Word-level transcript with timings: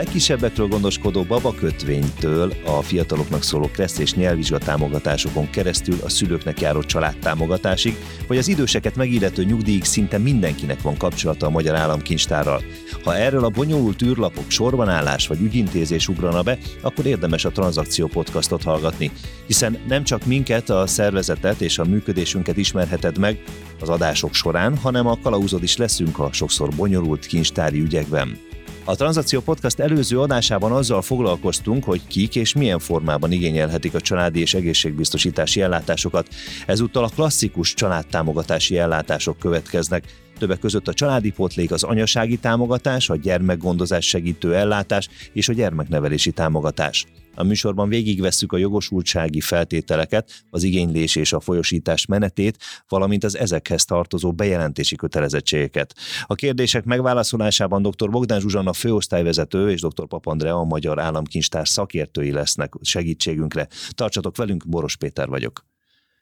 legkisebbekről 0.00 0.66
gondoskodó 0.66 1.22
baba 1.22 1.54
kötvénytől 1.54 2.52
a 2.64 2.82
fiataloknak 2.82 3.42
szóló 3.42 3.70
kressz 3.72 3.98
és 3.98 4.14
nyelvvizsga 4.14 4.58
támogatásokon 4.58 5.50
keresztül 5.50 5.96
a 6.04 6.08
szülőknek 6.08 6.60
járó 6.60 6.82
családtámogatásig, 6.82 7.96
vagy 8.26 8.38
az 8.38 8.48
időseket 8.48 8.96
megillető 8.96 9.44
nyugdíjig 9.44 9.84
szinte 9.84 10.18
mindenkinek 10.18 10.82
van 10.82 10.96
kapcsolata 10.96 11.46
a 11.46 11.50
Magyar 11.50 11.74
Államkincstárral. 11.74 12.62
Ha 13.04 13.16
erről 13.16 13.44
a 13.44 13.48
bonyolult 13.48 14.02
űrlapok 14.02 14.50
sorbanállás 14.50 15.26
vagy 15.26 15.40
ügyintézés 15.40 16.08
ugrana 16.08 16.42
be, 16.42 16.58
akkor 16.82 17.06
érdemes 17.06 17.44
a 17.44 17.50
Tranzakció 17.50 18.06
podcastot 18.06 18.62
hallgatni, 18.62 19.10
hiszen 19.46 19.78
nem 19.88 20.04
csak 20.04 20.24
minket, 20.26 20.70
a 20.70 20.86
szervezetet 20.86 21.60
és 21.60 21.78
a 21.78 21.84
működésünket 21.84 22.56
ismerheted 22.56 23.18
meg 23.18 23.42
az 23.80 23.88
adások 23.88 24.34
során, 24.34 24.76
hanem 24.76 25.06
a 25.06 25.18
kalauzod 25.22 25.62
is 25.62 25.76
leszünk 25.76 26.18
a 26.18 26.32
sokszor 26.32 26.68
bonyolult 26.68 27.26
kincstári 27.26 27.80
ügyekben. 27.80 28.48
A 28.84 28.94
Tranzakció 28.94 29.40
Podcast 29.40 29.78
előző 29.78 30.20
adásában 30.20 30.72
azzal 30.72 31.02
foglalkoztunk, 31.02 31.84
hogy 31.84 32.06
kik 32.06 32.36
és 32.36 32.54
milyen 32.54 32.78
formában 32.78 33.32
igényelhetik 33.32 33.94
a 33.94 34.00
családi 34.00 34.40
és 34.40 34.54
egészségbiztosítási 34.54 35.60
ellátásokat. 35.60 36.28
Ezúttal 36.66 37.04
a 37.04 37.10
klasszikus 37.14 37.74
családtámogatási 37.74 38.78
ellátások 38.78 39.38
következnek, 39.38 40.04
többek 40.38 40.58
között 40.58 40.88
a 40.88 40.94
családi 40.94 41.30
potlék, 41.30 41.72
az 41.72 41.82
anyasági 41.82 42.36
támogatás, 42.36 43.10
a 43.10 43.16
gyermekgondozás 43.16 44.08
segítő 44.08 44.54
ellátás 44.54 45.08
és 45.32 45.48
a 45.48 45.52
gyermeknevelési 45.52 46.30
támogatás. 46.30 47.06
A 47.34 47.42
műsorban 47.42 47.88
végigvesszük 47.88 48.52
a 48.52 48.56
jogosultsági 48.56 49.40
feltételeket, 49.40 50.44
az 50.50 50.62
igénylés 50.62 51.16
és 51.16 51.32
a 51.32 51.40
folyosítás 51.40 52.06
menetét, 52.06 52.58
valamint 52.88 53.24
az 53.24 53.36
ezekhez 53.36 53.84
tartozó 53.84 54.32
bejelentési 54.32 54.96
kötelezettségeket. 54.96 55.94
A 56.26 56.34
kérdések 56.34 56.84
megválaszolásában 56.84 57.82
dr. 57.82 58.10
Bogdán 58.10 58.40
Zsuzsanna 58.40 58.72
főosztályvezető 58.72 59.70
és 59.70 59.80
dr. 59.80 60.06
Papandrea 60.06 60.56
a 60.56 60.64
Magyar 60.64 60.98
Államkincstár 60.98 61.68
szakértői 61.68 62.32
lesznek 62.32 62.74
segítségünkre. 62.80 63.68
Tartsatok 63.90 64.36
velünk, 64.36 64.68
Boros 64.68 64.96
Péter 64.96 65.28
vagyok. 65.28 65.66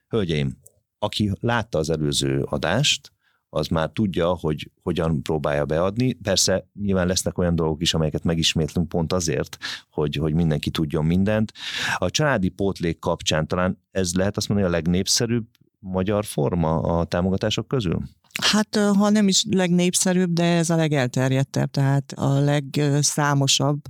Hölgyeim, 0.09 0.57
aki 0.99 1.31
látta 1.41 1.79
az 1.79 1.91
előző 1.91 2.43
adást, 2.43 3.13
az 3.51 3.67
már 3.67 3.91
tudja, 3.91 4.29
hogy 4.29 4.71
hogyan 4.83 5.23
próbálja 5.23 5.65
beadni. 5.65 6.13
Persze 6.13 6.69
nyilván 6.83 7.07
lesznek 7.07 7.39
olyan 7.39 7.55
dolgok 7.55 7.83
is, 7.83 7.95
amelyeket 7.95 8.25
megismétlünk 8.25 8.89
pont 8.89 9.13
azért, 9.13 9.59
hogy, 9.91 10.15
hogy 10.15 10.35
mindenki 10.35 10.71
tudjon 10.71 11.05
mindent. 11.05 11.53
A 11.97 12.11
családi 12.11 12.49
pótlék 12.49 12.99
kapcsán 12.99 13.47
talán 13.47 13.79
ez 13.91 14.15
lehet 14.15 14.37
azt 14.37 14.49
mondani 14.49 14.69
a 14.69 14.73
legnépszerűbb 14.73 15.47
magyar 15.79 16.25
forma 16.25 16.81
a 16.81 17.05
támogatások 17.05 17.69
közül? 17.69 18.03
Hát, 18.43 18.77
ha 18.77 19.11
nem 19.11 19.29
is 19.29 19.45
legnépszerűbb, 19.51 20.33
de 20.33 20.45
ez 20.45 20.71
a 20.71 20.77
legelterjedtebb, 20.77 21.71
tehát 21.71 22.13
a 22.13 22.39
legszámosabb 22.39 23.81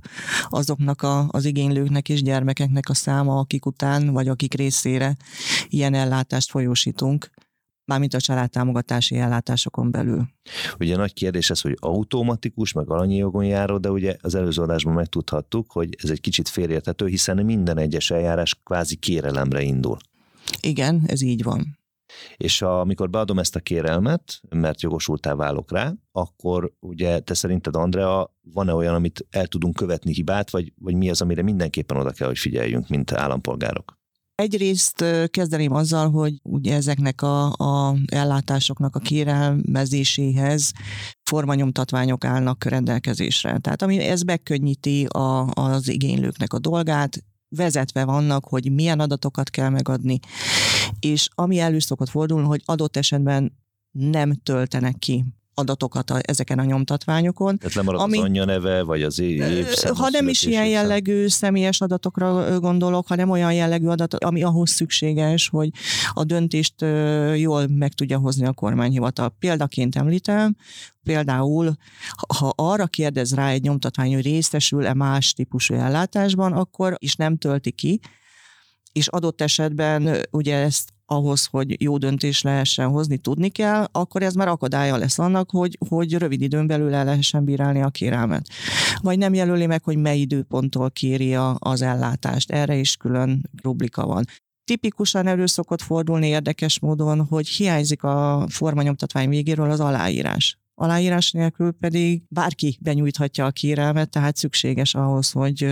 azoknak 0.49 1.01
a, 1.01 1.27
az 1.29 1.45
igénylőknek 1.45 2.09
és 2.09 2.21
gyermekeknek 2.21 2.89
a 2.89 2.93
száma, 2.93 3.39
akik 3.39 3.65
után, 3.65 4.09
vagy 4.09 4.27
akik 4.27 4.53
részére 4.53 5.15
ilyen 5.67 5.93
ellátást 5.93 6.49
folyósítunk 6.49 7.29
mármint 7.89 8.13
a 8.13 8.19
családtámogatási 8.19 9.15
ellátásokon 9.15 9.91
belül. 9.91 10.27
Ugye 10.79 10.95
nagy 10.95 11.13
kérdés 11.13 11.49
ez, 11.49 11.61
hogy 11.61 11.77
automatikus, 11.79 12.73
meg 12.73 12.89
alanyi 12.89 13.15
jogon 13.15 13.45
járó, 13.45 13.77
de 13.77 13.91
ugye 13.91 14.15
az 14.21 14.35
előző 14.35 14.61
adásban 14.61 14.93
megtudhattuk, 14.93 15.71
hogy 15.71 15.95
ez 16.03 16.09
egy 16.09 16.21
kicsit 16.21 16.49
félértető, 16.49 17.07
hiszen 17.07 17.45
minden 17.45 17.77
egyes 17.77 18.11
eljárás 18.11 18.59
kvázi 18.63 18.95
kérelemre 18.95 19.61
indul. 19.61 19.97
Igen, 20.61 21.03
ez 21.07 21.21
így 21.21 21.43
van. 21.43 21.77
És 22.37 22.61
a, 22.61 22.79
amikor 22.79 23.09
beadom 23.09 23.39
ezt 23.39 23.55
a 23.55 23.59
kérelmet, 23.59 24.41
mert 24.49 24.81
jogosultá 24.81 25.33
válok 25.33 25.71
rá, 25.71 25.93
akkor 26.11 26.73
ugye 26.79 27.19
te 27.19 27.33
szerinted, 27.33 27.75
Andrea, 27.75 28.33
van-e 28.41 28.73
olyan, 28.73 28.93
amit 28.95 29.25
el 29.29 29.47
tudunk 29.47 29.75
követni 29.75 30.13
hibát, 30.13 30.49
vagy, 30.49 30.73
vagy 30.75 30.95
mi 30.95 31.09
az, 31.09 31.21
amire 31.21 31.41
mindenképpen 31.41 31.97
oda 31.97 32.11
kell, 32.11 32.27
hogy 32.27 32.37
figyeljünk, 32.37 32.87
mint 32.87 33.11
állampolgárok? 33.11 33.98
Egyrészt 34.39 35.05
kezdeném 35.27 35.73
azzal, 35.73 36.09
hogy 36.09 36.39
ugye 36.43 36.75
ezeknek 36.75 37.21
a, 37.21 37.51
a 37.51 37.95
ellátásoknak 38.05 38.95
a 38.95 38.99
kérelmezéséhez 38.99 40.71
formanyomtatványok 41.23 42.25
állnak 42.25 42.63
rendelkezésre. 42.63 43.57
Tehát 43.57 43.81
ami 43.81 43.99
ez 43.99 44.21
megkönnyíti 44.21 45.05
a, 45.05 45.47
az 45.47 45.87
igénylőknek 45.87 46.53
a 46.53 46.59
dolgát, 46.59 47.23
vezetve 47.55 48.05
vannak, 48.05 48.45
hogy 48.45 48.71
milyen 48.71 48.99
adatokat 48.99 49.49
kell 49.49 49.69
megadni, 49.69 50.19
és 50.99 51.27
ami 51.35 51.59
elő 51.59 51.79
szokott 51.79 52.09
fordulni, 52.09 52.47
hogy 52.47 52.61
adott 52.65 52.97
esetben 52.97 53.57
nem 53.91 54.33
töltenek 54.33 54.95
ki 54.99 55.25
adatokat 55.59 56.09
a, 56.09 56.19
ezeken 56.21 56.59
a 56.59 56.63
nyomtatványokon. 56.63 57.57
Tehát 57.57 57.73
lemarad 57.73 58.01
ami, 58.01 58.17
az 58.17 58.23
anyja 58.23 58.45
neve, 58.45 58.83
vagy 58.83 59.03
az 59.03 59.19
évszám. 59.19 59.95
Ha 59.95 60.09
nem 60.09 60.27
is 60.27 60.43
ilyen 60.43 60.67
jellegű 60.67 61.27
személyes 61.27 61.81
adatokra 61.81 62.59
gondolok, 62.59 63.07
hanem 63.07 63.29
olyan 63.29 63.53
jellegű 63.53 63.87
adat, 63.87 64.13
ami 64.13 64.43
ahhoz 64.43 64.69
szükséges, 64.69 65.49
hogy 65.49 65.69
a 66.13 66.23
döntést 66.23 66.75
jól 67.35 67.67
meg 67.67 67.93
tudja 67.93 68.17
hozni 68.17 68.45
a 68.45 68.53
kormányhivatal. 68.53 69.35
Példaként 69.39 69.95
említem, 69.95 70.55
például, 71.03 71.73
ha 72.37 72.53
arra 72.55 72.87
kérdez 72.87 73.33
rá 73.33 73.49
egy 73.49 73.61
nyomtatvány, 73.61 74.13
hogy 74.13 74.23
részesül-e 74.23 74.93
más 74.93 75.33
típusú 75.33 75.73
ellátásban, 75.73 76.53
akkor 76.53 76.95
is 76.97 77.15
nem 77.15 77.37
tölti 77.37 77.71
ki, 77.71 77.99
és 78.91 79.07
adott 79.07 79.41
esetben 79.41 80.27
ugye 80.31 80.55
ezt 80.55 80.89
ahhoz, 81.09 81.45
hogy 81.45 81.81
jó 81.81 81.97
döntés 81.97 82.41
lehessen 82.41 82.89
hozni, 82.89 83.17
tudni 83.17 83.49
kell, 83.49 83.85
akkor 83.91 84.23
ez 84.23 84.33
már 84.33 84.47
akadálya 84.47 84.97
lesz 84.97 85.19
annak, 85.19 85.51
hogy, 85.51 85.77
hogy 85.89 86.13
rövid 86.13 86.41
időn 86.41 86.67
belül 86.67 86.93
el 86.93 87.05
lehessen 87.05 87.43
bírálni 87.43 87.81
a 87.81 87.89
kérelmet. 87.89 88.47
Vagy 89.01 89.17
nem 89.17 89.33
jelöli 89.33 89.65
meg, 89.65 89.83
hogy 89.83 89.97
mely 89.97 90.19
időponttól 90.19 90.91
kéri 90.91 91.35
az 91.57 91.81
ellátást. 91.81 92.51
Erre 92.51 92.75
is 92.75 92.95
külön 92.95 93.49
rubrika 93.61 94.05
van 94.05 94.25
tipikusan 94.69 95.27
elő 95.27 95.45
szokott 95.45 95.81
fordulni 95.81 96.27
érdekes 96.27 96.79
módon, 96.79 97.25
hogy 97.25 97.47
hiányzik 97.47 98.03
a 98.03 98.45
formanyomtatvány 98.49 99.29
végéről 99.29 99.71
az 99.71 99.79
aláírás 99.79 100.57
aláírás 100.79 101.31
nélkül 101.31 101.71
pedig 101.71 102.23
bárki 102.29 102.77
benyújthatja 102.81 103.45
a 103.45 103.51
kérelmet, 103.51 104.09
tehát 104.09 104.35
szükséges 104.35 104.95
ahhoz, 104.95 105.31
hogy 105.31 105.63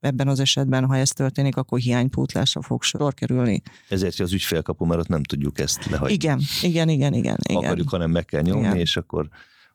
ebben 0.00 0.28
az 0.28 0.40
esetben, 0.40 0.84
ha 0.84 0.96
ez 0.96 1.10
történik, 1.10 1.56
akkor 1.56 1.78
hiánypótlásra 1.78 2.62
fog 2.62 2.82
sor 2.82 3.14
kerülni. 3.14 3.62
Ezért 3.88 4.20
az 4.20 4.32
ügyfélkapu, 4.32 4.84
mert 4.84 5.00
ott 5.00 5.08
nem 5.08 5.22
tudjuk 5.22 5.58
ezt 5.58 5.84
lehagyni. 5.90 6.14
Igen, 6.14 6.40
igen, 6.62 6.88
igen, 6.88 7.12
igen. 7.12 7.36
igen. 7.48 7.64
Akarjuk, 7.64 7.88
hanem 7.88 8.10
meg 8.10 8.24
kell 8.24 8.42
nyomni, 8.42 8.66
igen. 8.66 8.76
és 8.76 8.96
akkor 8.96 9.28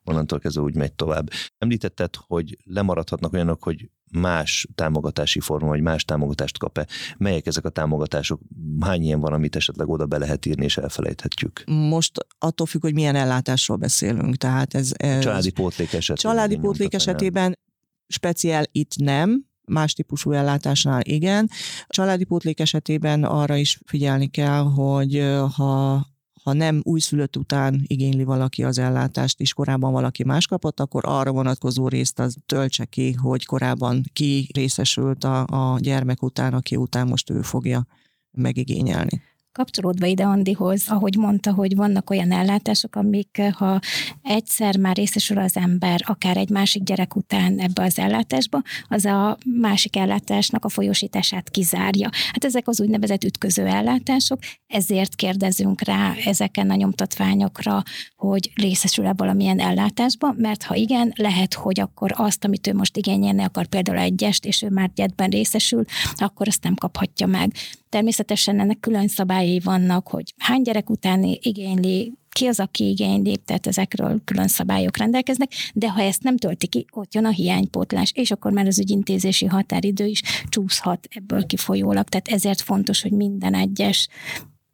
onnantól 0.03 0.39
kezdve 0.39 0.61
úgy 0.61 0.75
megy 0.75 0.93
tovább. 0.93 1.29
Említetted, 1.57 2.15
hogy 2.15 2.57
lemaradhatnak 2.63 3.33
olyanok, 3.33 3.63
hogy 3.63 3.89
más 4.11 4.67
támogatási 4.75 5.39
forma, 5.39 5.67
vagy 5.67 5.81
más 5.81 6.05
támogatást 6.05 6.57
kap-e. 6.57 6.87
Melyek 7.17 7.45
ezek 7.45 7.65
a 7.65 7.69
támogatások? 7.69 8.41
Hány 8.79 9.03
ilyen 9.03 9.19
van, 9.19 9.33
amit 9.33 9.55
esetleg 9.55 9.89
oda 9.89 10.05
be 10.05 10.17
lehet 10.17 10.45
írni, 10.45 10.63
és 10.63 10.77
elfelejthetjük? 10.77 11.63
Most 11.65 12.25
attól 12.39 12.65
függ, 12.67 12.81
hogy 12.81 12.93
milyen 12.93 13.15
ellátásról 13.15 13.77
beszélünk. 13.77 14.35
Tehát 14.35 14.73
ez, 14.73 14.91
ez 14.97 15.23
családi 15.23 15.51
pótlék 15.51 15.93
esetében. 15.93 16.35
Családi 16.35 16.57
pótlék 16.57 16.93
esetében 16.93 17.59
speciál 18.07 18.65
itt 18.71 18.95
nem, 18.95 19.47
más 19.67 19.93
típusú 19.93 20.31
ellátásnál 20.31 21.01
igen. 21.03 21.49
A 21.81 21.93
családi 21.93 22.23
pótlék 22.23 22.59
esetében 22.59 23.23
arra 23.23 23.55
is 23.55 23.79
figyelni 23.85 24.27
kell, 24.27 24.63
hogy 24.63 25.23
ha 25.55 26.05
ha 26.49 26.55
nem 26.55 26.81
újszülött 26.83 27.37
után 27.37 27.83
igényli 27.87 28.23
valaki 28.23 28.63
az 28.63 28.77
ellátást, 28.77 29.39
és 29.39 29.53
korábban 29.53 29.91
valaki 29.91 30.23
más 30.23 30.47
kapott, 30.47 30.79
akkor 30.79 31.03
arra 31.05 31.31
vonatkozó 31.31 31.87
részt 31.87 32.19
az 32.19 32.37
töltse 32.45 32.85
ki, 32.85 33.13
hogy 33.13 33.45
korábban 33.45 34.03
ki 34.13 34.49
részesült 34.53 35.23
a, 35.23 35.45
a 35.47 35.79
gyermek 35.79 36.23
után, 36.23 36.53
aki 36.53 36.75
után 36.75 37.07
most 37.07 37.29
ő 37.29 37.41
fogja 37.41 37.85
megigényelni. 38.31 39.21
Kapcsolódva 39.51 40.05
ide 40.05 40.23
Andihoz, 40.23 40.83
ahogy 40.87 41.15
mondta, 41.15 41.53
hogy 41.53 41.75
vannak 41.75 42.09
olyan 42.09 42.31
ellátások, 42.31 42.95
amik 42.95 43.37
eh, 43.37 43.51
ha 43.51 43.79
egyszer 44.21 44.77
már 44.77 44.95
részesül 44.95 45.37
az 45.37 45.57
ember, 45.57 46.01
akár 46.05 46.37
egy 46.37 46.49
másik 46.49 46.83
gyerek 46.83 47.15
után 47.15 47.59
ebbe 47.59 47.83
az 47.83 47.99
ellátásba, 47.99 48.61
az 48.87 49.05
a 49.05 49.37
másik 49.45 49.95
ellátásnak 49.95 50.65
a 50.65 50.69
folyosítását 50.69 51.49
kizárja. 51.49 52.09
Hát 52.31 52.45
ezek 52.45 52.67
az 52.67 52.81
úgynevezett 52.81 53.23
ütköző 53.23 53.65
ellátások, 53.65 54.39
ezért 54.67 55.15
kérdezünk 55.15 55.81
rá 55.81 56.13
ezeken 56.25 56.69
a 56.69 56.75
nyomtatványokra, 56.75 57.83
hogy 58.15 58.51
részesül-e 58.55 59.13
valamilyen 59.17 59.59
ellátásba, 59.59 60.33
mert 60.37 60.63
ha 60.63 60.75
igen, 60.75 61.13
lehet, 61.15 61.53
hogy 61.53 61.79
akkor 61.79 62.11
azt, 62.15 62.45
amit 62.45 62.67
ő 62.67 62.73
most 62.73 62.97
igényelni 62.97 63.43
akar, 63.43 63.67
például 63.67 63.97
egyest, 63.97 64.45
és 64.45 64.61
ő 64.61 64.69
már 64.69 64.91
gyedben 64.95 65.29
részesül, 65.29 65.83
akkor 66.15 66.47
azt 66.47 66.63
nem 66.63 66.75
kaphatja 66.75 67.27
meg. 67.27 67.53
Természetesen 67.89 68.59
ennek 68.59 68.79
külön 68.79 69.07
szabályai 69.07 69.59
vannak, 69.59 70.07
hogy 70.07 70.33
hány 70.37 70.61
gyerek 70.61 70.89
utáni 70.89 71.39
igényli, 71.41 72.13
ki 72.29 72.45
az, 72.45 72.59
aki 72.59 72.89
igényli, 72.89 73.37
tehát 73.37 73.67
ezekről 73.67 74.21
külön 74.25 74.47
szabályok 74.47 74.97
rendelkeznek, 74.97 75.51
de 75.73 75.89
ha 75.89 76.01
ezt 76.01 76.23
nem 76.23 76.37
tölti 76.37 76.67
ki, 76.67 76.85
ott 76.91 77.13
jön 77.13 77.25
a 77.25 77.29
hiánypótlás, 77.29 78.11
és 78.15 78.31
akkor 78.31 78.51
már 78.51 78.67
az 78.67 78.79
ügyintézési 78.79 79.45
határidő 79.45 80.05
is 80.05 80.21
csúszhat 80.49 81.07
ebből 81.09 81.45
kifolyólag. 81.45 82.07
Tehát 82.07 82.27
ezért 82.27 82.61
fontos, 82.61 83.01
hogy 83.01 83.11
minden 83.11 83.53
egyes 83.53 84.07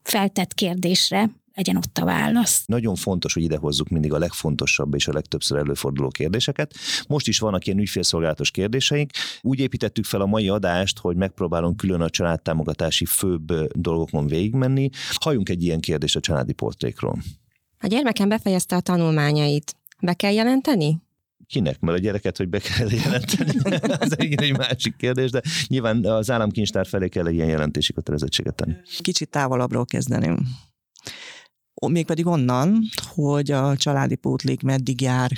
feltett 0.04 0.54
kérdésre 0.54 1.30
legyen 1.56 1.78
ott 1.78 1.98
a 1.98 2.06
válasz. 2.06 2.64
Nagyon 2.66 2.96
fontos, 2.96 3.34
hogy 3.34 3.44
idehozzuk 3.44 3.90
mindig 3.90 4.14
a 4.14 4.18
legfontosabb 4.18 4.94
és 4.96 5.08
a 5.08 5.14
legtöbbször 5.14 5.58
előforduló 5.58 6.08
kérdéseket. 6.08 6.74
Most 7.08 7.28
is 7.28 7.40
vannak 7.40 7.66
ilyen 7.66 7.80
ügyfélszolgálatos 7.80 8.52
kérdéseink. 8.52 9.12
Úgy 9.42 9.60
építettük 9.60 10.06
fel 10.06 10.22
a 10.22 10.26
mai 10.26 10.50
adást, 10.50 11.00
hogy 11.00 11.16
megpróbálunk 11.16 11.78
külön 11.78 12.02
a 12.02 12.10
családtámogatási 12.10 13.06
főbb 13.06 13.54
dolgokon 13.72 14.28
végigmenni. 14.28 14.90
Halljunk 15.14 15.50
egy 15.50 15.64
ilyen 15.64 15.80
kérdést 15.80 16.16
a 16.16 16.20
családi 16.20 16.54
portrékról. 16.54 17.18
A 17.80 17.88
gyermekem 17.88 18.30
befejezte 18.30 18.76
a 18.76 18.82
tanulmányait. 18.82 19.76
Be 20.02 20.14
kell 20.14 20.32
jelenteni? 20.32 21.04
Kinek? 21.48 21.80
Mert 21.80 21.98
a 21.98 22.02
gyereket, 22.02 22.38
hogy 22.38 22.50
be 22.50 22.60
kell 22.60 22.92
jelenteni, 22.92 23.52
ez 24.00 24.12
egy, 24.16 24.42
egy 24.42 24.58
másik 24.58 24.96
kérdés, 24.96 25.32
de 25.32 25.42
nyilván 25.68 26.06
az 26.06 26.32
államkincstár 26.32 26.88
felé 26.88 27.08
kell 27.10 27.28
egy 27.28 27.34
ilyen 27.34 27.48
jelentési 27.48 27.94
kötelezettséget 27.94 28.56
tenni. 28.56 28.74
Kicsit 29.02 29.30
távolabbról 29.30 29.86
kezdeném. 29.86 30.38
Mégpedig 31.88 32.26
onnan, 32.26 32.84
hogy 33.16 33.52
a 33.52 33.78
családi 33.78 34.16
pótlék 34.16 34.62
meddig 34.62 35.02
jár, 35.02 35.32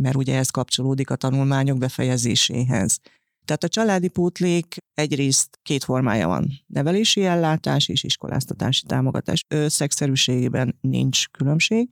mert 0.00 0.16
ugye 0.16 0.36
ez 0.36 0.50
kapcsolódik 0.50 1.10
a 1.10 1.16
tanulmányok 1.16 1.78
befejezéséhez. 1.78 3.00
Tehát 3.44 3.64
a 3.64 3.68
családi 3.68 4.08
pótlék 4.08 4.76
egyrészt 4.94 5.58
két 5.62 5.84
formája 5.84 6.26
van. 6.26 6.60
Nevelési 6.66 7.24
ellátás 7.24 7.88
és 7.88 8.04
iskoláztatási 8.04 8.86
támogatás. 8.86 9.44
Összegszerűségében 9.48 10.78
nincs 10.80 11.28
különbség. 11.28 11.88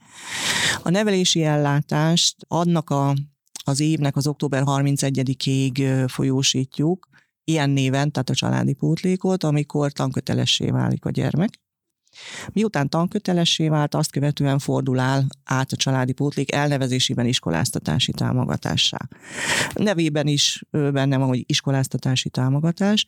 A 0.83 0.91
nevelési 0.91 1.43
ellátást 1.43 2.37
adnak 2.49 2.91
a, 2.91 3.15
az 3.65 3.81
évnek 3.81 4.17
az 4.17 4.27
október 4.27 4.63
31-ig 4.67 6.05
folyósítjuk, 6.09 7.09
ilyen 7.45 7.71
néven, 7.71 8.11
tehát 8.11 8.31
a 8.31 8.35
családi 8.35 8.73
pótlékot, 8.73 9.45
amikor 9.45 9.93
tankötelessé 9.93 10.71
válik 10.71 11.05
a 11.05 11.11
gyermek. 11.11 11.64
Miután 12.53 12.89
tankötelessé 12.89 13.69
vált, 13.69 13.95
azt 13.95 14.11
követően 14.11 14.59
fordul 14.59 14.99
áll 14.99 15.23
át 15.45 15.73
a 15.73 15.77
családi 15.77 16.13
pótlék 16.13 16.53
elnevezésében 16.53 17.27
iskoláztatási 17.27 18.13
támogatássá. 18.13 18.99
Nevében 19.75 20.27
is 20.27 20.65
benne 20.71 21.17
van, 21.17 21.29
hogy 21.29 21.45
iskoláztatási 21.47 22.31
támogatás, 22.31 23.07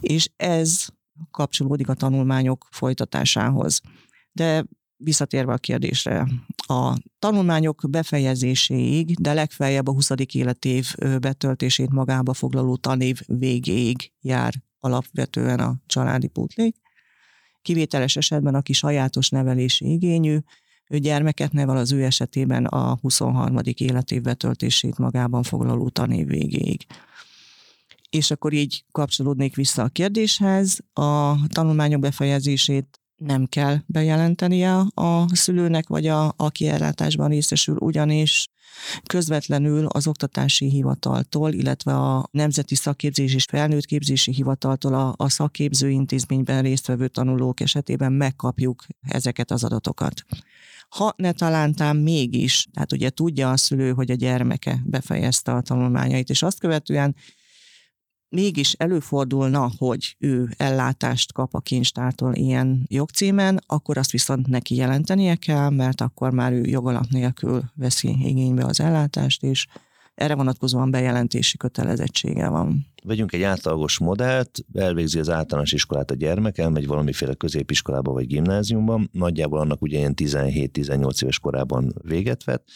és 0.00 0.28
ez 0.36 0.86
kapcsolódik 1.30 1.88
a 1.88 1.94
tanulmányok 1.94 2.68
folytatásához. 2.70 3.80
De 4.32 4.64
visszatérve 4.96 5.52
a 5.52 5.58
kérdésre, 5.58 6.28
a 6.56 6.96
tanulmányok 7.18 7.82
befejezéséig, 7.88 9.16
de 9.16 9.32
legfeljebb 9.32 9.88
a 9.88 9.92
20. 9.92 10.10
életév 10.32 10.94
betöltését 11.20 11.90
magába 11.90 12.34
foglaló 12.34 12.76
tanév 12.76 13.20
végéig 13.26 14.12
jár 14.20 14.54
alapvetően 14.78 15.60
a 15.60 15.76
családi 15.86 16.26
pótlék. 16.26 16.76
Kivételes 17.64 18.16
esetben, 18.16 18.54
aki 18.54 18.72
sajátos 18.72 19.28
nevelési 19.28 19.92
igényű, 19.92 20.38
ő 20.88 20.98
gyermeket 20.98 21.52
nevel 21.52 21.76
az 21.76 21.92
ő 21.92 22.04
esetében 22.04 22.64
a 22.64 22.98
23. 23.00 23.58
életév 23.74 24.22
betöltését 24.22 24.98
magában 24.98 25.42
foglaló 25.42 25.88
tanév 25.88 26.26
végéig. 26.26 26.86
És 28.10 28.30
akkor 28.30 28.52
így 28.52 28.84
kapcsolódnék 28.92 29.56
vissza 29.56 29.82
a 29.82 29.88
kérdéshez. 29.88 30.78
A 30.92 31.46
tanulmányok 31.48 32.00
befejezését 32.00 33.00
nem 33.16 33.46
kell 33.46 33.76
bejelentenie 33.86 34.76
a 34.94 35.36
szülőnek, 35.36 35.88
vagy 35.88 36.06
a, 36.06 36.34
aki 36.36 36.68
ellátásban 36.68 37.28
részesül, 37.28 37.76
ugyanis 37.80 38.48
közvetlenül 39.06 39.86
az 39.86 40.06
oktatási 40.06 40.68
hivataltól, 40.68 41.52
illetve 41.52 41.94
a 41.96 42.28
Nemzeti 42.30 42.74
Szakképzés 42.74 43.34
és 43.34 43.44
Felnőttképzési 43.44 44.32
Hivataltól 44.32 44.94
a, 44.94 45.14
a 45.16 45.28
szakképző 45.28 45.90
intézményben 45.90 46.62
résztvevő 46.62 47.08
tanulók 47.08 47.60
esetében 47.60 48.12
megkapjuk 48.12 48.86
ezeket 49.08 49.50
az 49.50 49.64
adatokat. 49.64 50.24
Ha 50.88 51.14
ne 51.16 51.32
talántán 51.32 51.96
mégis, 51.96 52.66
tehát 52.72 52.92
ugye 52.92 53.10
tudja 53.10 53.50
a 53.50 53.56
szülő, 53.56 53.92
hogy 53.92 54.10
a 54.10 54.14
gyermeke 54.14 54.80
befejezte 54.84 55.52
a 55.52 55.60
tanulmányait, 55.60 56.30
és 56.30 56.42
azt 56.42 56.58
követően 56.58 57.14
mégis 58.34 58.72
előfordulna, 58.72 59.70
hogy 59.78 60.16
ő 60.18 60.48
ellátást 60.56 61.32
kap 61.32 61.54
a 61.54 61.60
kincstártól 61.60 62.34
ilyen 62.34 62.86
jogcímen, 62.88 63.60
akkor 63.66 63.98
azt 63.98 64.10
viszont 64.10 64.46
neki 64.46 64.74
jelentenie 64.74 65.34
kell, 65.34 65.70
mert 65.70 66.00
akkor 66.00 66.30
már 66.30 66.52
ő 66.52 66.64
jogalap 66.64 67.06
nélkül 67.10 67.62
veszi 67.74 68.16
igénybe 68.20 68.64
az 68.64 68.80
ellátást, 68.80 69.42
és 69.42 69.66
erre 70.14 70.34
vonatkozóan 70.34 70.90
bejelentési 70.90 71.56
kötelezettsége 71.56 72.48
van. 72.48 72.86
Vegyünk 73.06 73.32
egy 73.32 73.42
átlagos 73.42 73.98
modellt, 73.98 74.64
elvégzi 74.74 75.18
az 75.18 75.30
általános 75.30 75.72
iskolát 75.72 76.10
a 76.10 76.14
gyermek, 76.14 76.58
elmegy 76.58 76.86
valamiféle 76.86 77.34
középiskolába 77.34 78.12
vagy 78.12 78.26
gimnáziumban, 78.26 79.08
nagyjából 79.12 79.58
annak 79.58 79.82
ugye 79.82 79.98
ilyen 79.98 80.14
17-18 80.16 81.22
éves 81.22 81.38
korában 81.38 81.94
véget 82.02 82.44
vett, 82.44 82.68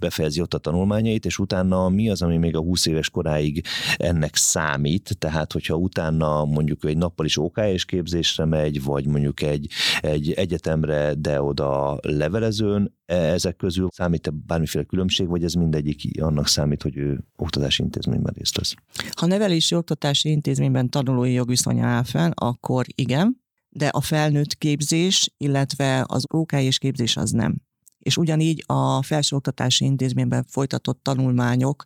befejezi 0.00 0.40
ott 0.40 0.54
a 0.54 0.58
tanulmányait, 0.58 1.24
és 1.24 1.38
utána 1.38 1.88
mi 1.88 2.10
az, 2.10 2.22
ami 2.22 2.36
még 2.36 2.56
a 2.56 2.60
20 2.60 2.86
éves 2.86 3.10
koráig 3.10 3.64
ennek 3.96 4.36
számít, 4.36 5.16
tehát 5.18 5.52
hogyha 5.52 5.74
utána 5.74 6.44
mondjuk 6.44 6.84
egy 6.84 6.96
nappal 6.96 7.26
is 7.26 7.38
OK 7.38 7.58
és 7.58 7.84
képzésre 7.84 8.44
megy, 8.44 8.82
vagy 8.82 9.06
mondjuk 9.06 9.42
egy, 9.42 9.68
egy 10.00 10.32
egyetemre, 10.32 11.14
de 11.14 11.42
oda 11.42 11.98
levelezőn, 12.02 12.94
e, 13.06 13.16
ezek 13.16 13.56
közül 13.56 13.88
számít-e 13.92 14.30
bármiféle 14.46 14.84
különbség, 14.84 15.28
vagy 15.28 15.44
ez 15.44 15.52
mindegyik 15.52 16.22
annak 16.22 16.46
számít, 16.46 16.82
hogy 16.82 16.96
ő 16.96 17.24
oktatási 17.36 17.82
intézményben 17.82 18.34
részt 18.36 18.56
vesz? 18.56 18.74
Ha 19.14 19.26
nevelési 19.26 19.73
oktatási 19.76 20.30
intézményben 20.30 20.90
tanulói 20.90 21.32
jogviszony 21.32 21.80
áll 21.80 22.02
fenn, 22.02 22.30
akkor 22.34 22.86
igen, 22.94 23.42
de 23.68 23.88
a 23.88 24.00
felnőtt 24.00 24.54
képzés, 24.54 25.34
illetve 25.36 26.04
az 26.08 26.24
OK 26.28 26.52
és 26.52 26.78
képzés 26.78 27.16
az 27.16 27.30
nem. 27.30 27.56
És 27.98 28.16
ugyanígy 28.16 28.64
a 28.66 29.02
felsőoktatási 29.02 29.84
intézményben 29.84 30.44
folytatott 30.48 31.02
tanulmányok, 31.02 31.84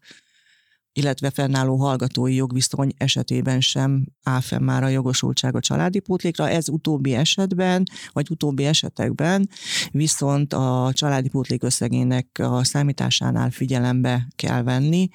illetve 0.93 1.31
fennálló 1.31 1.76
hallgatói 1.76 2.35
jogviszony 2.35 2.93
esetében 2.96 3.61
sem 3.61 4.06
áll 4.23 4.40
fenn 4.40 4.62
már 4.62 4.82
a 4.82 4.88
jogosultság 4.88 5.56
a 5.56 5.61
családi 5.61 6.00
pótlékra. 6.00 6.49
Ez 6.49 6.69
utóbbi 6.69 7.14
esetben, 7.14 7.82
vagy 8.12 8.31
utóbbi 8.31 8.64
esetekben 8.64 9.49
viszont 9.90 10.52
a 10.52 10.90
családi 10.93 11.29
pótlék 11.29 11.62
összegének 11.62 12.26
a 12.43 12.64
számításánál 12.64 13.50
figyelembe 13.50 14.29
kell 14.37 14.62
venni, 14.62 15.08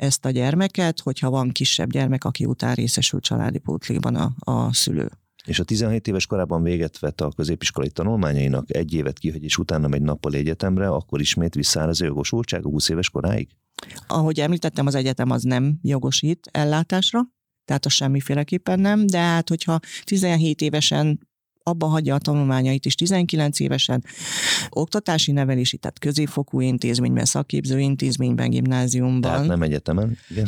ezt 0.00 0.24
a 0.24 0.30
gyermeket, 0.30 1.00
hogyha 1.00 1.30
van 1.30 1.50
kisebb 1.50 1.90
gyermek, 1.90 2.24
aki 2.24 2.44
után 2.44 2.74
részesül 2.74 3.20
családi 3.20 3.58
pótlékban 3.58 4.14
a, 4.14 4.32
a 4.38 4.72
szülő. 4.72 5.10
És 5.44 5.58
a 5.58 5.64
17 5.64 6.08
éves 6.08 6.26
korában 6.26 6.62
véget 6.62 6.98
vett 6.98 7.20
a 7.20 7.32
középiskolai 7.36 7.90
tanulmányainak, 7.90 8.74
egy 8.74 8.94
évet 8.94 9.18
kihagy, 9.18 9.44
és 9.44 9.58
utána 9.58 9.88
megy 9.88 10.02
nappal 10.02 10.34
egyetemre, 10.34 10.88
akkor 10.88 11.20
ismét 11.20 11.54
visszáll 11.54 11.88
az 11.88 12.00
jogosultság 12.00 12.66
a 12.66 12.68
20 12.68 12.88
éves 12.88 13.10
koráig? 13.10 13.48
Ahogy 14.06 14.40
említettem, 14.40 14.86
az 14.86 14.94
egyetem 14.94 15.30
az 15.30 15.42
nem 15.42 15.78
jogosít 15.82 16.48
ellátásra, 16.52 17.20
tehát 17.64 17.86
az 17.86 17.92
semmiféleképpen 17.92 18.80
nem, 18.80 19.06
de 19.06 19.18
hát 19.18 19.48
hogyha 19.48 19.78
17 20.04 20.60
évesen 20.60 21.28
abba 21.62 21.86
hagyja 21.86 22.14
a 22.14 22.18
tanulmányait 22.18 22.86
is 22.86 22.94
19 22.94 23.60
évesen, 23.60 24.04
oktatási 24.68 25.32
nevelési, 25.32 25.76
tehát 25.76 25.98
középfokú 25.98 26.60
intézményben, 26.60 27.24
szakképző 27.24 27.78
intézményben, 27.78 28.50
gimnáziumban. 28.50 29.20
Tehát 29.20 29.46
nem 29.46 29.62
egyetemen, 29.62 30.18
igen. 30.30 30.46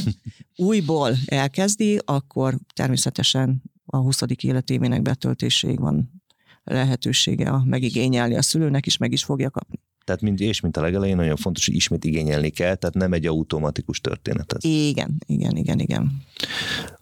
újból 0.56 1.16
elkezdi, 1.26 1.98
akkor 2.04 2.58
természetesen 2.74 3.62
a 3.86 3.96
20. 3.96 4.20
életévének 4.42 5.02
betöltéséig 5.02 5.80
van 5.80 6.22
lehetősége 6.64 7.50
a 7.50 7.62
megigényelni 7.64 8.36
a 8.36 8.42
szülőnek 8.42 8.86
is, 8.86 8.96
meg 8.96 9.12
is 9.12 9.24
fogja 9.24 9.50
kapni. 9.50 9.80
Tehát 10.04 10.20
mind, 10.20 10.40
és 10.40 10.60
mint 10.60 10.76
a 10.76 10.80
legelején 10.80 11.16
nagyon 11.16 11.36
fontos, 11.36 11.66
hogy 11.66 11.74
ismét 11.74 12.04
igényelni 12.04 12.50
kell, 12.50 12.74
tehát 12.74 12.94
nem 12.94 13.12
egy 13.12 13.26
automatikus 13.26 14.00
történet 14.00 14.52
ez. 14.52 14.64
Igen, 14.64 15.16
igen, 15.26 15.56
igen, 15.56 15.78
igen. 15.78 16.22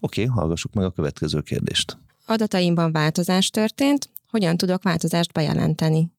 Oké, 0.00 0.23
okay, 0.23 0.25
hallgassuk 0.25 0.73
meg 0.73 0.85
a 0.85 0.90
következő 0.90 1.40
kérdést. 1.40 1.99
Adataimban 2.26 2.93
változás 2.93 3.50
történt, 3.50 4.09
hogyan 4.29 4.57
tudok 4.57 4.83
változást 4.83 5.33
bejelenteni? 5.33 6.12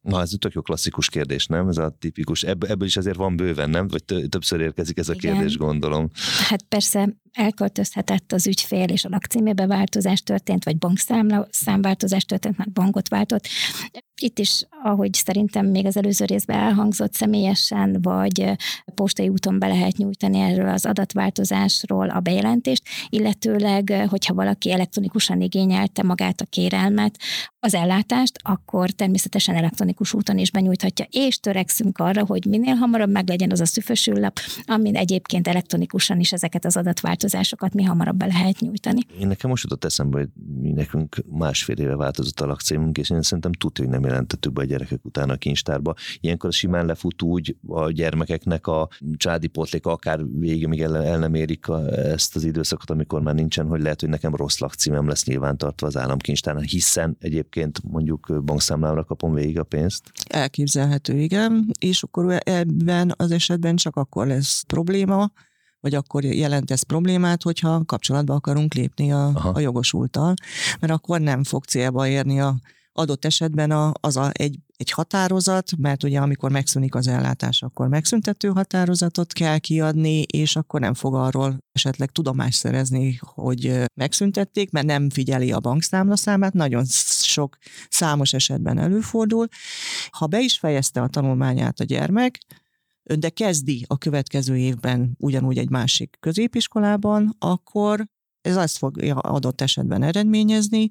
Na, 0.00 0.20
ez 0.20 0.30
tök 0.38 0.52
jó 0.52 0.60
klasszikus 0.62 1.08
kérdés, 1.08 1.46
nem? 1.46 1.68
Ez 1.68 1.76
a 1.76 1.96
tipikus. 1.98 2.42
Ebből, 2.42 2.70
ebből 2.70 2.86
is 2.86 2.96
azért 2.96 3.16
van 3.16 3.36
bőven, 3.36 3.70
nem? 3.70 3.88
Vagy 3.88 4.04
többször 4.28 4.60
érkezik 4.60 4.98
ez 4.98 5.08
a 5.08 5.12
Igen. 5.12 5.34
kérdés, 5.34 5.56
gondolom. 5.56 6.10
Hát 6.48 6.62
persze 6.62 7.16
elköltözhetett 7.38 8.32
az 8.32 8.46
ügyfél, 8.46 8.88
és 8.88 9.04
a 9.04 9.08
lakcímébe 9.08 9.66
változás 9.66 10.22
történt, 10.22 10.64
vagy 10.64 10.78
bankszámla 10.78 11.46
számváltozás 11.50 12.24
történt, 12.24 12.56
mert 12.56 12.72
bankot 12.72 13.08
váltott. 13.08 13.46
Itt 14.20 14.38
is, 14.38 14.66
ahogy 14.82 15.14
szerintem 15.14 15.66
még 15.66 15.86
az 15.86 15.96
előző 15.96 16.24
részben 16.24 16.58
elhangzott 16.58 17.14
személyesen, 17.14 17.98
vagy 18.02 18.52
postai 18.94 19.28
úton 19.28 19.58
be 19.58 19.66
lehet 19.66 19.96
nyújtani 19.96 20.38
erről 20.38 20.68
az 20.68 20.86
adatváltozásról 20.86 22.10
a 22.10 22.20
bejelentést, 22.20 22.82
illetőleg, 23.08 24.06
hogyha 24.08 24.34
valaki 24.34 24.72
elektronikusan 24.72 25.40
igényelte 25.40 26.02
magát 26.02 26.40
a 26.40 26.44
kérelmet, 26.44 27.18
az 27.60 27.74
ellátást, 27.74 28.38
akkor 28.42 28.90
természetesen 28.90 29.54
elektronikus 29.54 30.14
úton 30.14 30.38
is 30.38 30.50
benyújthatja, 30.50 31.06
és 31.10 31.40
törekszünk 31.40 31.98
arra, 31.98 32.26
hogy 32.26 32.44
minél 32.44 32.74
hamarabb 32.74 33.10
meglegyen 33.10 33.50
az 33.50 33.60
a 33.60 33.66
szüfösüllap, 33.66 34.38
amin 34.64 34.96
egyébként 34.96 35.48
elektronikusan 35.48 36.20
is 36.20 36.32
ezeket 36.32 36.64
az 36.64 36.76
adatváltozásokat 36.76 37.27
változásokat 37.28 37.74
mi 37.74 37.82
hamarabb 37.82 38.16
be 38.16 38.26
lehet 38.26 38.60
nyújtani. 38.60 39.00
Én 39.20 39.26
nekem 39.26 39.50
most 39.50 39.62
jutott 39.62 39.84
eszembe, 39.84 40.18
hogy 40.18 40.28
mi 40.60 40.72
nekünk 40.72 41.16
másfél 41.30 41.76
éve 41.76 41.96
változott 41.96 42.40
a 42.40 42.46
lakcímünk, 42.46 42.98
és 42.98 43.10
én 43.10 43.22
szerintem 43.22 43.52
tudja, 43.52 43.84
hogy 43.84 43.92
nem 43.92 44.04
jelentettük 44.04 44.52
be 44.52 44.60
a 44.60 44.64
gyerekek 44.64 45.04
után 45.04 45.30
a 45.30 45.36
kincstárba. 45.36 45.94
Ilyenkor 46.20 46.52
simán 46.52 46.86
lefut 46.86 47.22
úgy 47.22 47.56
a 47.66 47.90
gyermekeknek 47.90 48.66
a 48.66 48.88
csádi 49.16 49.46
pótléka 49.46 49.90
akár 49.90 50.20
végig, 50.38 50.66
még 50.66 50.80
el, 50.80 50.96
el 50.96 51.18
nem 51.18 51.34
érik 51.34 51.68
a, 51.68 51.88
ezt 51.88 52.36
az 52.36 52.44
időszakot, 52.44 52.90
amikor 52.90 53.22
már 53.22 53.34
nincsen, 53.34 53.66
hogy 53.66 53.82
lehet, 53.82 54.00
hogy 54.00 54.08
nekem 54.08 54.34
rossz 54.34 54.58
lakcímem 54.58 55.08
lesz 55.08 55.24
nyilvántartva 55.24 55.86
az 55.86 55.96
államkincstárnál, 55.96 56.64
hiszen 56.64 57.16
egyébként 57.20 57.80
mondjuk 57.82 58.44
bankszámlámra 58.44 59.04
kapom 59.04 59.34
végig 59.34 59.58
a 59.58 59.64
pénzt. 59.64 60.12
Elképzelhető, 60.28 61.18
igen, 61.18 61.70
és 61.78 62.02
akkor 62.02 62.38
ebben 62.44 63.12
az 63.16 63.30
esetben 63.30 63.76
csak 63.76 63.96
akkor 63.96 64.26
lesz 64.26 64.62
probléma, 64.62 65.30
vagy 65.80 65.94
akkor 65.94 66.24
jelent 66.24 66.70
ez 66.70 66.82
problémát, 66.82 67.42
hogyha 67.42 67.84
kapcsolatba 67.84 68.34
akarunk 68.34 68.74
lépni 68.74 69.12
a, 69.12 69.52
a 69.54 69.60
jogosulttal, 69.60 70.34
mert 70.80 70.92
akkor 70.92 71.20
nem 71.20 71.44
fog 71.44 71.64
célba 71.64 72.06
érni 72.06 72.40
a 72.40 72.56
adott 72.98 73.24
esetben 73.24 73.70
a, 73.70 73.92
az 74.00 74.16
a, 74.16 74.30
egy, 74.32 74.58
egy 74.76 74.90
határozat, 74.90 75.76
mert 75.76 76.02
ugye 76.02 76.20
amikor 76.20 76.50
megszűnik 76.50 76.94
az 76.94 77.06
ellátás, 77.06 77.62
akkor 77.62 77.88
megszüntető 77.88 78.48
határozatot 78.48 79.32
kell 79.32 79.58
kiadni, 79.58 80.22
és 80.22 80.56
akkor 80.56 80.80
nem 80.80 80.94
fog 80.94 81.14
arról 81.14 81.58
esetleg 81.72 82.10
tudomást 82.10 82.58
szerezni, 82.58 83.18
hogy 83.20 83.82
megszüntették, 83.94 84.70
mert 84.70 84.86
nem 84.86 85.10
figyeli 85.10 85.52
a 85.52 85.60
bankszámla 85.60 86.16
számát, 86.16 86.52
nagyon 86.52 86.84
sok 87.22 87.56
számos 87.88 88.32
esetben 88.32 88.78
előfordul. 88.78 89.46
Ha 90.10 90.26
be 90.26 90.40
is 90.40 90.58
fejezte 90.58 91.02
a 91.02 91.08
tanulmányát 91.08 91.80
a 91.80 91.84
gyermek, 91.84 92.38
de 93.18 93.28
kezdi 93.28 93.84
a 93.86 93.98
következő 93.98 94.56
évben 94.56 95.14
ugyanúgy 95.18 95.58
egy 95.58 95.70
másik 95.70 96.16
középiskolában, 96.20 97.36
akkor 97.38 98.06
ez 98.40 98.56
azt 98.56 98.76
fogja 98.76 99.14
adott 99.14 99.60
esetben 99.60 100.02
eredményezni, 100.02 100.88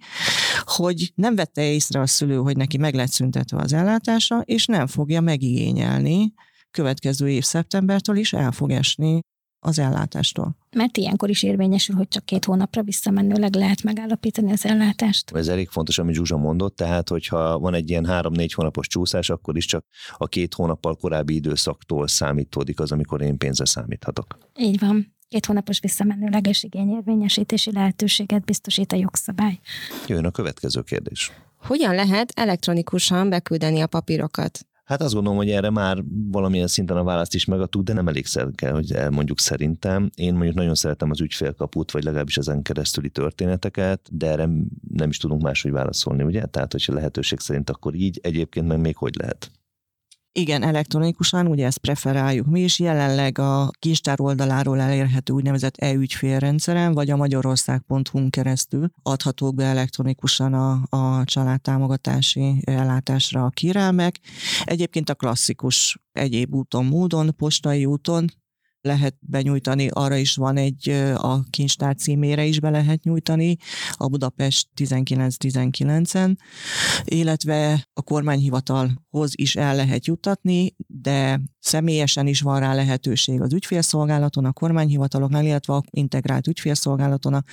hogy 0.63 1.11
nem 1.15 1.35
vette 1.35 1.71
észre 1.71 1.99
a 1.99 2.07
szülő, 2.07 2.35
hogy 2.35 2.57
neki 2.57 2.77
meg 2.77 2.93
lett 2.93 3.11
szüntetve 3.11 3.57
az 3.57 3.73
ellátása, 3.73 4.41
és 4.45 4.65
nem 4.65 4.87
fogja 4.87 5.21
megigényelni 5.21 6.33
következő 6.71 7.29
év 7.29 7.43
szeptembertől 7.43 8.17
is 8.17 8.33
el 8.33 8.51
fog 8.51 8.71
esni 8.71 9.19
az 9.59 9.79
ellátástól. 9.79 10.55
Mert 10.75 10.97
ilyenkor 10.97 11.29
is 11.29 11.43
érvényesül, 11.43 11.95
hogy 11.95 12.07
csak 12.07 12.25
két 12.25 12.45
hónapra 12.45 12.83
visszamenőleg 12.83 13.55
lehet 13.55 13.83
megállapítani 13.83 14.51
az 14.51 14.65
ellátást. 14.65 15.31
Ez 15.35 15.47
elég 15.47 15.69
fontos, 15.69 15.97
amit 15.97 16.15
Zsuzsa 16.15 16.37
mondott, 16.37 16.75
tehát 16.75 17.09
hogyha 17.09 17.59
van 17.59 17.73
egy 17.73 17.89
ilyen 17.89 18.05
három-négy 18.05 18.53
hónapos 18.53 18.87
csúszás, 18.87 19.29
akkor 19.29 19.57
is 19.57 19.65
csak 19.65 19.85
a 20.17 20.27
két 20.27 20.53
hónappal 20.53 20.95
korábbi 20.95 21.35
időszaktól 21.35 22.07
számítódik 22.07 22.79
az, 22.79 22.91
amikor 22.91 23.21
én 23.21 23.37
pénzre 23.37 23.65
számíthatok. 23.65 24.37
Így 24.59 24.79
van. 24.79 25.15
Két 25.27 25.45
hónapos 25.45 25.79
visszamenőleges 25.79 26.63
igényérvényesítési 26.63 27.71
lehetőséget 27.71 28.45
biztosít 28.45 28.91
a 28.91 28.95
jogszabály. 28.95 29.59
Jön 30.07 30.25
a 30.25 30.31
következő 30.31 30.81
kérdés. 30.81 31.31
Hogyan 31.57 31.95
lehet 31.95 32.31
elektronikusan 32.35 33.29
beküldeni 33.29 33.81
a 33.81 33.87
papírokat? 33.87 34.67
Hát 34.87 35.01
azt 35.01 35.13
gondolom, 35.13 35.37
hogy 35.37 35.49
erre 35.49 35.69
már 35.69 36.03
valamilyen 36.31 36.67
szinten 36.67 36.97
a 36.97 37.03
választ 37.03 37.33
is 37.33 37.45
megadtuk, 37.45 37.83
de 37.83 37.93
nem 37.93 38.07
elégszer 38.07 38.47
kell, 38.55 38.71
hogy 38.71 38.91
elmondjuk 38.91 39.39
szerintem. 39.39 40.09
Én 40.15 40.33
mondjuk 40.33 40.55
nagyon 40.55 40.75
szeretem 40.75 41.09
az 41.11 41.21
ügyfélkaput, 41.21 41.91
vagy 41.91 42.03
legalábbis 42.03 42.37
ezen 42.37 42.61
keresztüli 42.61 43.09
történeteket, 43.09 44.09
de 44.11 44.27
erre 44.27 44.49
nem 44.93 45.09
is 45.09 45.17
tudunk 45.17 45.41
máshogy 45.41 45.71
válaszolni, 45.71 46.23
ugye? 46.23 46.45
Tehát, 46.45 46.71
hogyha 46.71 46.93
lehetőség 46.93 47.39
szerint, 47.39 47.69
akkor 47.69 47.95
így, 47.95 48.19
egyébként 48.23 48.67
meg 48.67 48.79
még 48.79 48.95
hogy 48.95 49.15
lehet? 49.15 49.51
Igen, 50.39 50.63
elektronikusan, 50.63 51.47
ugye 51.47 51.65
ezt 51.65 51.77
preferáljuk 51.77 52.45
mi 52.45 52.61
is. 52.61 52.79
Jelenleg 52.79 53.39
a 53.39 53.71
kincstár 53.79 54.21
oldaláról 54.21 54.79
elérhető 54.79 55.33
úgynevezett 55.33 55.77
e-ügyfélrendszeren, 55.77 56.93
vagy 56.93 57.09
a 57.09 57.15
magyarország.hu 57.15 58.29
keresztül 58.29 58.89
adhatók 59.03 59.55
be 59.55 59.63
elektronikusan 59.63 60.53
a, 60.53 60.97
a 60.97 61.23
családtámogatási 61.23 62.61
ellátásra 62.65 63.45
a 63.45 63.49
kérelmek. 63.49 64.19
Egyébként 64.63 65.09
a 65.09 65.15
klasszikus 65.15 65.99
egyéb 66.11 66.55
úton, 66.55 66.85
módon, 66.85 67.35
postai 67.35 67.85
úton 67.85 68.25
lehet 68.81 69.15
benyújtani, 69.19 69.87
arra 69.87 70.15
is 70.15 70.35
van 70.35 70.57
egy, 70.57 70.89
a 71.15 71.43
kincstár 71.49 71.95
címére 71.95 72.45
is 72.45 72.59
be 72.59 72.69
lehet 72.69 73.03
nyújtani, 73.03 73.57
a 73.91 74.07
Budapest 74.07 74.67
1919-en, 74.75 76.35
illetve 77.03 77.87
a 77.93 78.01
kormányhivatalhoz 78.01 79.31
is 79.31 79.55
el 79.55 79.75
lehet 79.75 80.05
juttatni, 80.05 80.75
de 80.87 81.41
személyesen 81.59 82.27
is 82.27 82.41
van 82.41 82.59
rá 82.59 82.73
lehetőség 82.73 83.41
az 83.41 83.53
ügyfélszolgálaton, 83.53 84.45
a 84.45 84.53
kormányhivataloknál, 84.53 85.45
illetve 85.45 85.73
a 85.73 85.83
integrált 85.89 86.47
ügyfélszolgálaton, 86.47 87.33
a 87.33 87.43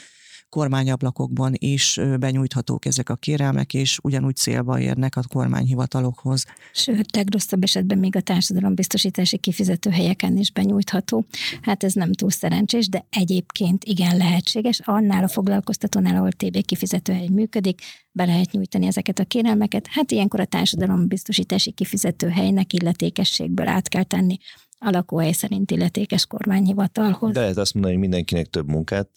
kormányablakokban 0.55 1.53
is 1.59 2.01
benyújthatók 2.19 2.87
ezek 2.87 3.09
a 3.09 3.15
kérelmek, 3.15 3.75
és 3.75 3.99
ugyanúgy 4.03 4.37
célba 4.37 4.81
érnek 4.81 5.17
a 5.17 5.23
kormányhivatalokhoz. 5.29 6.45
Sőt, 6.73 7.17
legrosszabb 7.17 7.63
esetben 7.63 7.99
még 7.99 8.17
a 8.17 8.21
társadalombiztosítási 8.21 9.39
kifizetőhelyeken 9.39 10.37
is 10.37 10.53
benyújtható. 10.53 11.25
Hát 11.63 11.85
ez 11.85 11.93
nem 11.93 12.13
túl 12.13 12.31
szerencsés, 12.31 12.89
de 12.89 13.07
egyébként 13.11 13.85
igen 13.85 14.17
lehetséges. 14.17 14.81
Annál 14.85 15.25
a 15.25 15.29
foglalkoztatónál, 15.29 16.17
ahol 16.17 16.33
TB 16.33 16.65
kifizetőhely 16.65 17.29
működik, 17.29 17.81
be 18.13 18.25
lehet 18.25 18.51
nyújtani 18.53 18.87
ezeket 18.87 19.19
a 19.19 19.25
kérelmeket. 19.25 19.87
Hát 19.91 20.11
ilyenkor 20.11 20.41
a 20.41 20.45
társadalombiztosítási 20.45 21.71
kifizetőhelynek 21.71 22.73
illetékességből 22.73 23.69
át 23.69 23.89
kell 23.89 24.03
tenni 24.03 24.39
a 24.85 24.91
lakóhely 24.91 25.33
szerint 25.33 25.71
illetékes 25.71 26.27
kormányhivatalhoz. 26.27 27.33
De 27.33 27.41
lehet 27.41 27.57
azt 27.57 27.75
mondani, 27.75 27.95
hogy 27.95 28.03
mindenkinek 28.03 28.47
több 28.47 28.69
munkát 28.69 29.09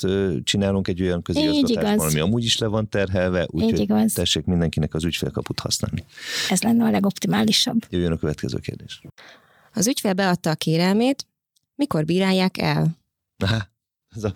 csinálunk 0.43 0.87
egy 0.87 1.01
olyan 1.01 1.21
közigazgatásban, 1.21 2.07
ami 2.07 2.19
amúgy 2.19 2.43
is 2.43 2.57
le 2.57 2.67
van 2.67 2.89
terhelve, 2.89 3.47
úgyhogy 3.49 4.11
tessék 4.13 4.45
mindenkinek 4.45 4.93
az 4.93 5.03
ügyfélkaput 5.03 5.59
használni. 5.59 6.05
Ez 6.49 6.61
lenne 6.61 6.85
a 6.85 6.89
legoptimálisabb. 6.89 7.79
Jöjjön 7.89 8.11
a 8.11 8.17
következő 8.17 8.57
kérdés. 8.57 9.01
Az 9.73 9.87
ügyfél 9.87 10.13
beadta 10.13 10.49
a 10.49 10.55
kérelmét, 10.55 11.27
mikor 11.75 12.05
bírálják 12.05 12.57
el? 12.57 12.97
Aha, 13.37 13.67
ez 14.17 14.23
a, 14.23 14.31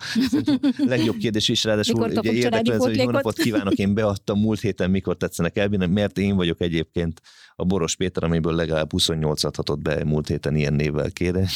a 0.52 0.84
legjobb 0.86 1.16
kérdés 1.16 1.48
is, 1.48 1.64
ráadásul 1.64 2.06
mikor 2.06 2.18
ugye 2.18 2.32
érdekel, 2.32 2.78
hogy 2.78 2.96
jó 2.96 3.10
napot 3.10 3.38
kívánok, 3.38 3.74
én 3.74 3.94
beadtam 3.94 4.38
múlt 4.38 4.60
héten, 4.60 4.90
mikor 4.90 5.16
tetszenek 5.16 5.56
elbírni, 5.56 5.86
mert 5.86 6.18
én 6.18 6.36
vagyok 6.36 6.60
egyébként 6.60 7.20
a 7.56 7.64
Boros 7.64 7.96
Péter, 7.96 8.24
amiből 8.24 8.54
legalább 8.54 8.90
28 8.90 9.44
adhatott 9.44 9.82
be 9.82 10.04
múlt 10.04 10.28
héten 10.28 10.56
ilyen 10.56 10.74
névvel 10.74 11.10
kérem. 11.10 11.46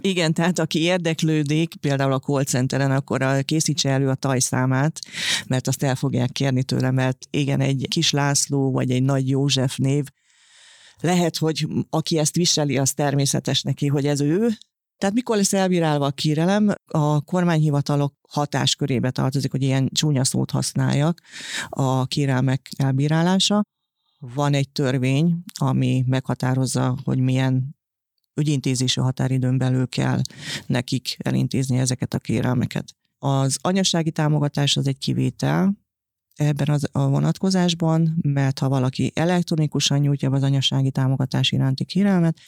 Igen, 0.00 0.34
tehát 0.34 0.58
aki 0.58 0.80
érdeklődik, 0.82 1.74
például 1.80 2.12
a 2.12 2.18
call 2.18 2.44
centeren, 2.44 2.90
akkor 2.90 3.44
készítse 3.44 3.88
elő 3.88 4.08
a 4.08 4.14
tajszámát, 4.14 5.00
mert 5.46 5.66
azt 5.66 5.82
el 5.82 5.94
fogják 5.94 6.32
kérni 6.32 6.62
tőle, 6.62 6.90
mert 6.90 7.26
igen, 7.30 7.60
egy 7.60 7.86
kis 7.88 8.10
László 8.10 8.70
vagy 8.70 8.90
egy 8.90 9.02
nagy 9.02 9.28
József 9.28 9.76
név, 9.76 10.04
lehet, 11.00 11.36
hogy 11.36 11.66
aki 11.90 12.18
ezt 12.18 12.36
viseli, 12.36 12.78
az 12.78 12.92
természetes 12.92 13.62
neki, 13.62 13.86
hogy 13.86 14.06
ez 14.06 14.20
ő, 14.20 14.48
tehát 14.98 15.14
mikor 15.14 15.36
lesz 15.36 15.52
elbírálva 15.52 16.06
a 16.06 16.10
kérelem, 16.10 16.74
a 16.86 17.20
kormányhivatalok 17.20 18.14
hatáskörébe 18.28 19.10
tartozik, 19.10 19.50
hogy 19.50 19.62
ilyen 19.62 19.88
csúnya 19.92 20.24
szót 20.24 20.50
használjak 20.50 21.20
a 21.68 22.06
kérelmek 22.06 22.68
elbírálása. 22.76 23.62
Van 24.18 24.54
egy 24.54 24.70
törvény, 24.70 25.42
ami 25.58 26.04
meghatározza, 26.06 26.98
hogy 27.04 27.18
milyen 27.18 27.76
ügyintézési 28.34 29.00
határidőn 29.00 29.58
belül 29.58 29.88
kell 29.88 30.20
nekik 30.66 31.16
elintézni 31.18 31.78
ezeket 31.78 32.14
a 32.14 32.18
kérelmeket. 32.18 32.84
Az 33.18 33.58
anyasági 33.60 34.10
támogatás 34.10 34.76
az 34.76 34.86
egy 34.86 34.98
kivétel, 34.98 35.76
ebben 36.34 36.68
az, 36.68 36.88
a 36.92 37.08
vonatkozásban, 37.08 38.18
mert 38.22 38.58
ha 38.58 38.68
valaki 38.68 39.12
elektronikusan 39.14 39.98
nyújtja 39.98 40.30
az 40.30 40.42
anyasági 40.42 40.90
támogatás 40.90 41.52
iránti 41.52 41.84
kérelmet, 41.84 42.38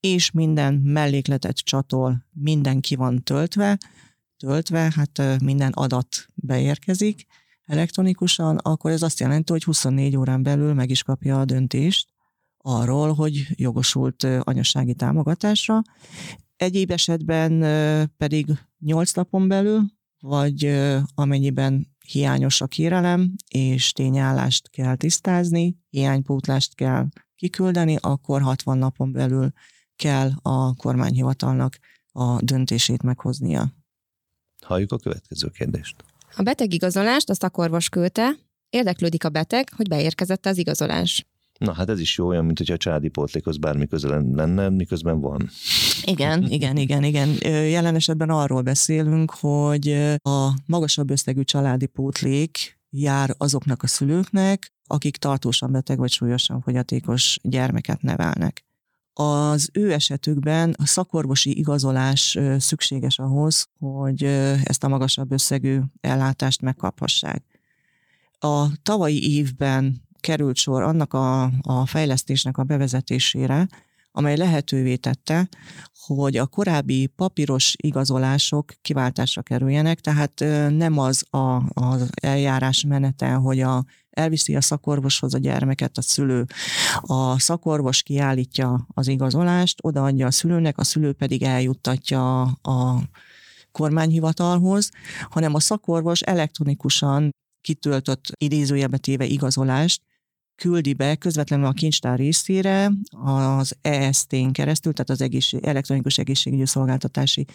és 0.00 0.30
minden 0.30 0.74
mellékletet 0.74 1.56
csatol, 1.56 2.26
minden 2.32 2.80
ki 2.80 2.94
van 2.94 3.22
töltve, 3.22 3.78
töltve, 4.36 4.92
hát 4.96 5.40
minden 5.40 5.72
adat 5.72 6.26
beérkezik 6.34 7.26
elektronikusan, 7.64 8.56
akkor 8.56 8.90
ez 8.90 9.02
azt 9.02 9.20
jelenti, 9.20 9.52
hogy 9.52 9.64
24 9.64 10.16
órán 10.16 10.42
belül 10.42 10.74
meg 10.74 10.90
is 10.90 11.02
kapja 11.02 11.40
a 11.40 11.44
döntést 11.44 12.08
arról, 12.56 13.12
hogy 13.12 13.46
jogosult 13.50 14.24
anyasági 14.40 14.94
támogatásra. 14.94 15.82
Egyéb 16.56 16.90
esetben 16.90 17.60
pedig 18.16 18.46
8 18.78 19.12
napon 19.12 19.48
belül, 19.48 19.82
vagy 20.20 20.80
amennyiben 21.14 21.88
hiányos 22.06 22.60
a 22.60 22.66
kérelem, 22.66 23.34
és 23.48 23.92
tényállást 23.92 24.70
kell 24.70 24.96
tisztázni, 24.96 25.76
hiánypótlást 25.90 26.74
kell 26.74 27.08
kiküldeni, 27.36 27.96
akkor 28.00 28.42
60 28.42 28.78
napon 28.78 29.12
belül 29.12 29.52
kell 30.00 30.30
a 30.42 30.74
kormányhivatalnak 30.74 31.78
a 32.12 32.42
döntését 32.42 33.02
meghoznia. 33.02 33.72
Halljuk 34.62 34.92
a 34.92 34.98
következő 34.98 35.48
kérdést. 35.48 36.04
A 36.36 36.42
betegigazolást 36.42 37.30
a 37.30 37.34
szakorvos 37.34 37.88
küldte, 37.88 38.36
érdeklődik 38.70 39.24
a 39.24 39.28
beteg, 39.28 39.68
hogy 39.76 39.88
beérkezett 39.88 40.46
az 40.46 40.58
igazolás. 40.58 41.26
Na 41.58 41.72
hát 41.72 41.88
ez 41.88 42.00
is 42.00 42.16
jó, 42.16 42.26
olyan, 42.26 42.44
mint 42.44 42.58
hogyha 42.58 42.74
a 42.74 42.76
családi 42.76 43.08
pótlékhoz 43.08 43.56
bármi 43.56 43.86
közel 43.86 44.24
lenne, 44.34 44.68
miközben 44.68 45.20
van. 45.20 45.50
Igen, 46.04 46.42
igen, 46.56 46.76
igen, 46.76 47.04
igen. 47.04 47.28
Jelen 47.44 47.94
esetben 47.94 48.30
arról 48.30 48.62
beszélünk, 48.62 49.30
hogy 49.30 49.88
a 50.22 50.50
magasabb 50.66 51.10
összegű 51.10 51.42
családi 51.42 51.86
pótlék 51.86 52.78
jár 52.90 53.34
azoknak 53.38 53.82
a 53.82 53.86
szülőknek, 53.86 54.72
akik 54.86 55.16
tartósan 55.16 55.72
beteg 55.72 55.98
vagy 55.98 56.10
súlyosan 56.10 56.60
fogyatékos 56.60 57.38
gyermeket 57.42 58.02
nevelnek. 58.02 58.64
Az 59.12 59.68
ő 59.72 59.92
esetükben 59.92 60.74
a 60.78 60.86
szakorvosi 60.86 61.58
igazolás 61.58 62.38
szükséges 62.58 63.18
ahhoz, 63.18 63.68
hogy 63.78 64.24
ezt 64.64 64.84
a 64.84 64.88
magasabb 64.88 65.32
összegű 65.32 65.80
ellátást 66.00 66.60
megkaphassák. 66.60 67.44
A 68.38 68.66
tavalyi 68.82 69.36
évben 69.36 70.02
került 70.20 70.56
sor 70.56 70.82
annak 70.82 71.14
a, 71.14 71.42
a 71.62 71.86
fejlesztésnek 71.86 72.58
a 72.58 72.64
bevezetésére, 72.64 73.68
amely 74.12 74.36
lehetővé 74.36 74.96
tette, 74.96 75.48
hogy 76.16 76.36
a 76.36 76.46
korábbi 76.46 77.06
papíros 77.06 77.74
igazolások 77.76 78.72
kiváltásra 78.82 79.42
kerüljenek, 79.42 80.00
tehát 80.00 80.44
nem 80.76 80.98
az 80.98 81.24
a, 81.30 81.62
az 81.80 82.10
eljárás 82.14 82.84
menete, 82.84 83.32
hogy 83.32 83.60
a, 83.60 83.84
elviszi 84.10 84.56
a 84.56 84.60
szakorvoshoz 84.60 85.34
a 85.34 85.38
gyermeket 85.38 85.98
a 85.98 86.02
szülő, 86.02 86.46
a 87.00 87.38
szakorvos 87.38 88.02
kiállítja 88.02 88.86
az 88.94 89.08
igazolást, 89.08 89.78
odaadja 89.82 90.26
a 90.26 90.30
szülőnek, 90.30 90.78
a 90.78 90.84
szülő 90.84 91.12
pedig 91.12 91.42
eljuttatja 91.42 92.42
a 92.42 93.00
kormányhivatalhoz, 93.72 94.90
hanem 95.30 95.54
a 95.54 95.60
szakorvos 95.60 96.20
elektronikusan 96.20 97.30
kitöltött 97.60 98.24
idézőjebe 98.36 98.96
téve 98.96 99.24
igazolást 99.24 100.02
küldi 100.60 100.92
be 100.92 101.16
közvetlenül 101.16 101.66
a 101.66 101.72
kincstár 101.72 102.18
részére 102.18 102.92
az 103.24 103.76
EST-n 103.80 104.50
keresztül, 104.50 104.92
tehát 104.92 105.10
az 105.10 105.20
egészség, 105.20 105.64
elektronikus 105.64 106.18
egészségügyi 106.18 106.66
szolgáltatási 106.66 107.46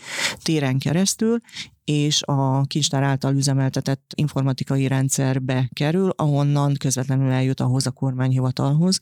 téren 0.41 0.77
keresztül, 0.77 1.39
és 1.83 2.21
a 2.23 2.61
kincstár 2.61 3.03
által 3.03 3.35
üzemeltetett 3.35 4.11
informatikai 4.15 4.87
rendszerbe 4.87 5.69
kerül, 5.73 6.09
ahonnan 6.09 6.73
közvetlenül 6.73 7.31
eljut 7.31 7.59
ahhoz 7.59 7.85
a 7.85 7.91
kormányhivatalhoz, 7.91 8.99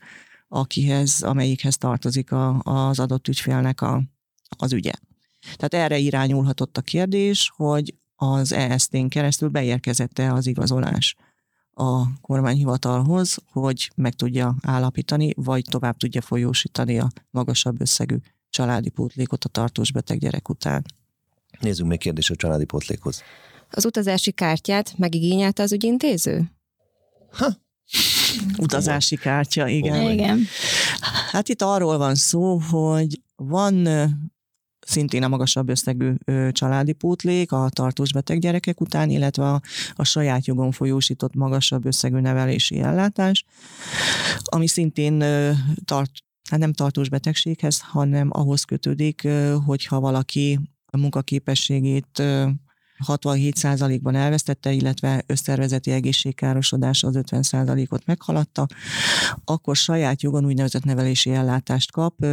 akihez, 0.48 1.22
amelyikhez 1.22 1.78
tartozik 1.78 2.32
a, 2.32 2.60
az 2.64 3.00
adott 3.00 3.28
ügyfélnek 3.28 3.82
a, 3.82 4.04
az 4.58 4.74
ügye. 4.74 4.94
Tehát 5.56 5.86
erre 5.86 5.98
irányulhatott 5.98 6.78
a 6.78 6.82
kérdés, 6.82 7.52
hogy 7.56 7.96
az 8.16 8.52
EST-n 8.52 9.08
keresztül 9.08 9.50
beérkezette 9.50 10.34
az 10.34 10.48
igazolás 10.48 11.16
a 11.74 12.20
kormányhivatalhoz, 12.22 13.38
hogy 13.52 13.92
meg 13.96 14.14
tudja 14.14 14.56
állapítani, 14.62 15.34
vagy 15.36 15.66
tovább 15.70 15.98
tudja 15.98 16.22
folyósítani 16.22 17.00
a 17.00 17.12
magasabb 17.30 17.82
összegű 17.82 18.18
családi 18.50 18.90
pótlékot 18.90 19.44
a 19.44 19.50
tartós 19.50 19.92
beteg 19.92 20.20
gyerek 20.20 20.50
után. 20.50 20.84
Nézzünk 21.60 21.90
még 21.90 22.00
kérdés 22.00 22.30
a 22.30 22.36
családi 22.36 22.66
pótlékhoz. 22.66 23.22
Az 23.70 23.86
utazási 23.86 24.32
kártyát 24.32 24.98
megigényelte 24.98 25.64
az 25.64 25.72
ügyintéző? 25.72 26.52
Ha, 27.32 27.48
utazási 28.58 29.16
kártya, 29.16 29.68
igen. 29.68 30.12
Igen. 30.12 30.40
Hát 31.32 31.50
itt 31.50 31.62
arról 31.62 31.98
van 31.98 32.16
szó, 32.16 32.58
hogy 32.58 33.22
van 33.36 33.88
szintén 34.86 35.24
a 35.24 35.28
magasabb 35.28 35.70
összegű 35.70 36.14
családi 36.52 36.94
pótlék 36.94 37.52
a 37.52 37.70
tartós 37.70 38.12
beteg 38.14 38.40
gyerekek 38.40 38.82
után, 38.82 39.10
illetve 39.10 39.52
a, 39.52 39.62
a 39.94 40.04
saját 40.04 40.46
jogon 40.46 40.72
folyósított 40.72 41.36
magasabb 41.36 41.86
összegű 41.86 42.20
nevelési 42.20 42.80
ellátás, 42.80 43.46
ami 44.44 44.68
szintén 44.68 45.18
tart, 45.86 46.12
hát 46.50 46.60
nem 46.60 46.74
tartós 46.74 47.10
betegséghez, 47.10 47.82
hanem 47.82 48.30
ahhoz 48.32 48.64
kötődik, 48.64 49.28
hogyha 49.66 50.00
valaki 50.00 50.60
a 50.86 50.98
munkaképességét 50.98 52.24
67%-ban 53.08 54.16
elvesztette, 54.16 54.72
illetve 54.72 55.24
összervezeti 55.26 55.92
egészségkárosodás 55.92 57.04
az 57.04 57.20
50%-ot 57.22 58.06
meghaladta, 58.06 58.68
akkor 59.46 59.76
saját 59.76 60.22
jogon 60.22 60.46
úgynevezett 60.46 60.84
nevelési 60.84 61.32
ellátást 61.32 61.92
kap, 61.92 62.26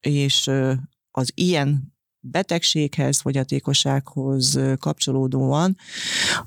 és 0.00 0.50
az 1.10 1.32
ilyen 1.34 1.91
betegséghez, 2.24 3.20
fogyatékossághoz 3.20 4.58
kapcsolódóan 4.78 5.76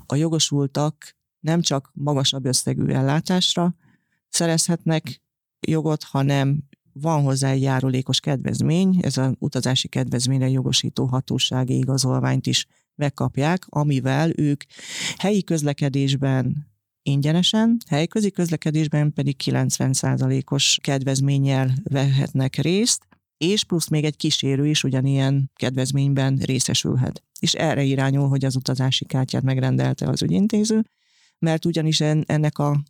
a 0.06 0.14
jogosultak 0.14 1.16
nem 1.40 1.60
csak 1.60 1.90
magasabb 1.94 2.44
összegű 2.44 2.86
ellátásra 2.86 3.74
szerezhetnek 4.28 5.22
jogot, 5.66 6.02
hanem 6.02 6.64
van 6.92 7.22
hozzá 7.22 7.50
egy 7.50 7.62
járulékos 7.62 8.20
kedvezmény, 8.20 8.98
ez 9.02 9.16
az 9.16 9.32
utazási 9.38 9.88
kedvezményre 9.88 10.48
jogosító 10.48 11.04
hatósági 11.04 11.76
igazolványt 11.76 12.46
is 12.46 12.66
megkapják, 12.94 13.66
amivel 13.68 14.30
ők 14.36 14.62
helyi 15.18 15.44
közlekedésben 15.44 16.66
ingyenesen, 17.02 17.76
helyközi 17.88 18.30
közlekedésben 18.30 19.12
pedig 19.12 19.36
90%-os 19.44 20.78
kedvezménnyel 20.82 21.70
vehetnek 21.82 22.56
részt, 22.56 23.06
és 23.38 23.64
plusz 23.64 23.88
még 23.88 24.04
egy 24.04 24.16
kísérő 24.16 24.66
is 24.66 24.84
ugyanilyen 24.84 25.50
kedvezményben 25.54 26.36
részesülhet. 26.36 27.22
És 27.40 27.54
erre 27.54 27.82
irányul, 27.82 28.28
hogy 28.28 28.44
az 28.44 28.56
utazási 28.56 29.04
kártyát 29.04 29.42
megrendelte 29.42 30.08
az 30.08 30.22
ügyintéző, 30.22 30.84
mert 31.38 31.64
ugyanis 31.64 32.00
ennek 32.00 32.58
a 32.58 32.82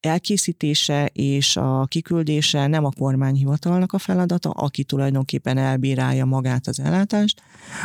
elkészítése 0.00 1.06
és 1.06 1.56
a 1.56 1.84
kiküldése 1.84 2.66
nem 2.66 2.84
a 2.84 2.90
kormányhivatalnak 2.90 3.92
a 3.92 3.98
feladata, 3.98 4.50
aki 4.50 4.84
tulajdonképpen 4.84 5.58
elbírálja 5.58 6.24
magát 6.24 6.66
az 6.66 6.80
ellátást, 6.80 7.42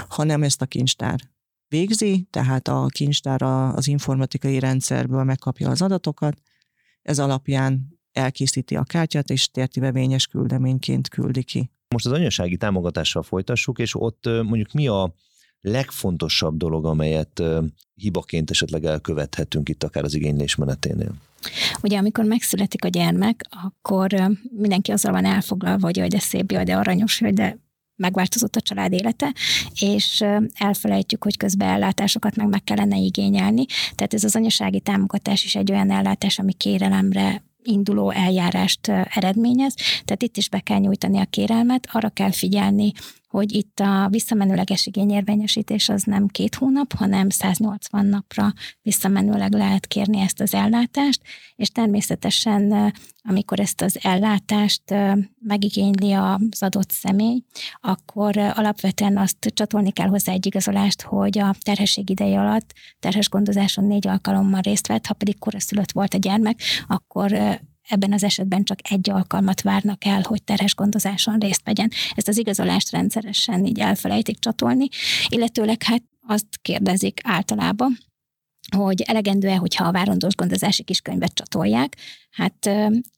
hanem 0.07 0.43
ezt 0.43 0.61
a 0.61 0.65
kincstár 0.65 1.19
végzi, 1.67 2.27
tehát 2.29 2.67
a 2.67 2.85
kincstár 2.85 3.41
az 3.41 3.87
informatikai 3.87 4.59
rendszerből 4.59 5.23
megkapja 5.23 5.69
az 5.69 5.81
adatokat, 5.81 6.41
ez 7.01 7.19
alapján 7.19 7.99
elkészíti 8.11 8.75
a 8.75 8.83
kártyát, 8.83 9.29
és 9.29 9.51
térti 9.51 9.79
bevényes 9.79 10.27
küldeményként 10.27 11.09
küldi 11.09 11.43
ki. 11.43 11.71
Most 11.89 12.05
az 12.05 12.11
anyasági 12.11 12.57
támogatással 12.57 13.23
folytassuk, 13.23 13.79
és 13.79 13.95
ott 13.95 14.25
mondjuk 14.25 14.71
mi 14.71 14.87
a 14.87 15.13
legfontosabb 15.61 16.57
dolog, 16.57 16.85
amelyet 16.85 17.43
hibaként 17.95 18.49
esetleg 18.49 18.85
elkövethetünk 18.85 19.69
itt 19.69 19.83
akár 19.83 20.03
az 20.03 20.13
igénylés 20.13 20.55
meneténél? 20.55 21.13
Ugye 21.83 21.97
amikor 21.97 22.25
megszületik 22.25 22.85
a 22.85 22.87
gyermek, 22.87 23.45
akkor 23.63 24.37
mindenki 24.57 24.91
azzal 24.91 25.11
van 25.11 25.25
elfoglalva, 25.25 25.85
hogy 25.85 25.97
jaj, 25.97 26.07
de 26.07 26.19
szép, 26.19 26.51
jaj, 26.51 26.63
de 26.63 26.75
aranyos, 26.75 27.21
jaj, 27.21 27.31
de 27.31 27.57
megváltozott 27.95 28.55
a 28.55 28.61
család 28.61 28.93
élete, 28.93 29.33
és 29.79 30.23
elfelejtjük, 30.53 31.23
hogy 31.23 31.37
közben 31.37 31.67
ellátásokat 31.67 32.35
meg 32.35 32.47
meg 32.47 32.63
kellene 32.63 32.97
igényelni. 32.97 33.65
Tehát 33.95 34.13
ez 34.13 34.23
az 34.23 34.35
anyasági 34.35 34.79
támogatás 34.79 35.43
is 35.43 35.55
egy 35.55 35.71
olyan 35.71 35.91
ellátás, 35.91 36.39
ami 36.39 36.53
kérelemre 36.53 37.43
induló 37.67 38.09
eljárást 38.11 38.87
eredményez, 38.87 39.75
tehát 39.75 40.23
itt 40.23 40.37
is 40.37 40.49
be 40.49 40.59
kell 40.59 40.79
nyújtani 40.79 41.19
a 41.19 41.25
kérelmet, 41.25 41.87
arra 41.91 42.09
kell 42.09 42.31
figyelni, 42.31 42.91
hogy 43.27 43.55
itt 43.55 43.79
a 43.79 44.07
visszamenőleges 44.09 44.85
igényérvényesítés 44.85 45.89
az 45.89 46.03
nem 46.03 46.27
két 46.27 46.55
hónap, 46.55 46.93
hanem 46.93 47.29
180 47.29 48.05
napra 48.05 48.53
visszamenőleg 48.81 49.53
lehet 49.53 49.87
kérni 49.87 50.19
ezt 50.19 50.41
az 50.41 50.53
ellátást, 50.53 51.21
és 51.55 51.69
természetesen, 51.69 52.93
amikor 53.23 53.59
ezt 53.59 53.81
az 53.81 53.99
ellátást 54.01 54.83
megigényli 55.39 56.11
az 56.11 56.61
adott 56.63 56.91
személy, 56.91 57.43
akkor 57.81 58.37
alapvetően 58.37 59.17
azt 59.17 59.51
csatolni 59.53 59.91
kell 59.91 60.07
hozzá 60.07 60.31
egy 60.33 60.45
igazolást, 60.45 61.01
hogy 61.01 61.37
a 61.37 61.55
terhesség 61.59 62.09
ideje 62.09 62.39
alatt 62.39 62.73
terhes 62.99 63.29
gondozáson 63.29 63.85
négy 63.85 64.07
alkalommal 64.07 64.61
részt 64.61 64.87
vett, 64.87 65.05
ha 65.05 65.13
pedig 65.13 65.39
koraszülött 65.39 65.91
volt 65.91 66.13
a 66.13 66.17
gyermek, 66.17 66.59
akkor 66.87 67.59
ebben 67.87 68.13
az 68.13 68.23
esetben 68.23 68.63
csak 68.63 68.79
egy 68.89 69.09
alkalmat 69.09 69.61
várnak 69.61 70.05
el, 70.05 70.21
hogy 70.23 70.43
terhes 70.43 70.75
gondozáson 70.75 71.39
részt 71.39 71.61
vegyen. 71.63 71.91
Ezt 72.15 72.27
az 72.27 72.37
igazolást 72.37 72.91
rendszeresen 72.91 73.65
így 73.65 73.79
elfelejtik 73.79 74.39
csatolni, 74.39 74.87
illetőleg 75.27 75.83
hát 75.83 76.03
azt 76.27 76.47
kérdezik 76.61 77.19
általában, 77.23 77.97
hogy 78.75 79.01
elegendő-e, 79.01 79.55
hogyha 79.55 79.85
a 79.85 79.91
várandós 79.91 80.35
gondozási 80.35 80.83
kiskönyvet 80.83 81.33
csatolják. 81.33 81.97
Hát 82.29 82.69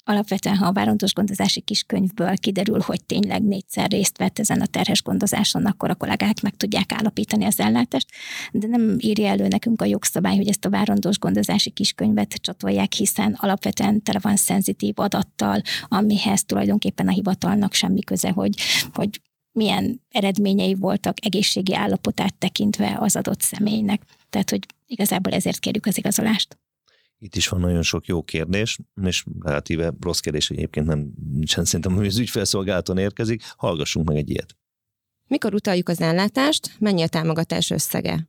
alapvetően, 0.04 0.56
ha 0.56 0.66
a 0.66 0.72
várandós 0.72 1.14
gondozási 1.14 1.62
kiskönyvből 1.62 2.38
kiderül, 2.38 2.80
hogy 2.80 3.04
tényleg 3.06 3.44
négyszer 3.44 3.90
részt 3.90 4.18
vett 4.18 4.40
ezen 4.40 4.62
a 4.62 4.66
terhes 4.66 5.04
gondozáson, 5.04 5.66
akkor 5.66 5.90
a 5.90 5.96
kollégák 5.96 6.42
meg 6.42 6.58
tudják 6.58 6.92
állapítani 6.92 7.46
az 7.46 7.60
ellátást, 7.60 8.08
de 8.52 8.68
nem 8.68 8.98
írja 9.00 9.28
elő 9.28 9.48
nekünk 9.48 9.82
a 9.82 9.86
jogszabály, 9.86 10.36
hogy 10.36 10.48
ezt 10.48 10.66
a 10.66 10.70
várandós 10.70 11.20
gondozási 11.20 11.70
kiskönyvet 11.70 12.34
csatolják, 12.34 12.94
hiszen 12.94 13.38
alapvetően 13.40 14.04
tele 14.04 14.20
van 14.22 14.36
szenzitív 14.36 14.94
adattal, 15.00 15.62
amihez 15.88 16.44
tulajdonképpen 16.44 17.08
a 17.08 17.12
hivatalnak 17.12 17.74
semmi 17.74 18.02
köze, 18.02 18.30
hogy, 18.30 18.56
hogy 18.94 19.22
milyen 19.52 20.02
eredményei 20.10 20.74
voltak 20.74 21.26
egészségi 21.26 21.76
állapotát 21.76 22.36
tekintve 22.36 22.98
az 23.00 23.16
adott 23.16 23.42
személynek. 23.42 24.02
Tehát, 24.30 24.50
hogy 24.50 24.66
igazából 24.90 25.34
ezért 25.34 25.60
kérjük 25.60 25.86
az 25.86 25.98
igazolást. 25.98 26.60
Itt 27.18 27.36
is 27.36 27.48
van 27.48 27.60
nagyon 27.60 27.82
sok 27.82 28.06
jó 28.06 28.24
kérdés, 28.24 28.80
és 29.04 29.26
relatíve 29.40 29.94
rossz 30.02 30.20
kérdés 30.20 30.50
egyébként 30.50 30.86
nem 30.86 31.12
nincsen 31.32 31.66
szerintem, 31.66 31.96
hogy 31.96 32.06
az 32.06 32.18
ügyfelszolgálaton 32.18 32.98
érkezik. 32.98 33.44
Hallgassunk 33.58 34.08
meg 34.08 34.18
egy 34.18 34.30
ilyet. 34.30 34.56
Mikor 35.28 35.54
utaljuk 35.54 35.90
az 35.90 36.02
ellátást, 36.02 36.76
mennyi 36.80 37.02
a 37.02 37.08
támogatás 37.08 37.70
összege? 37.70 38.28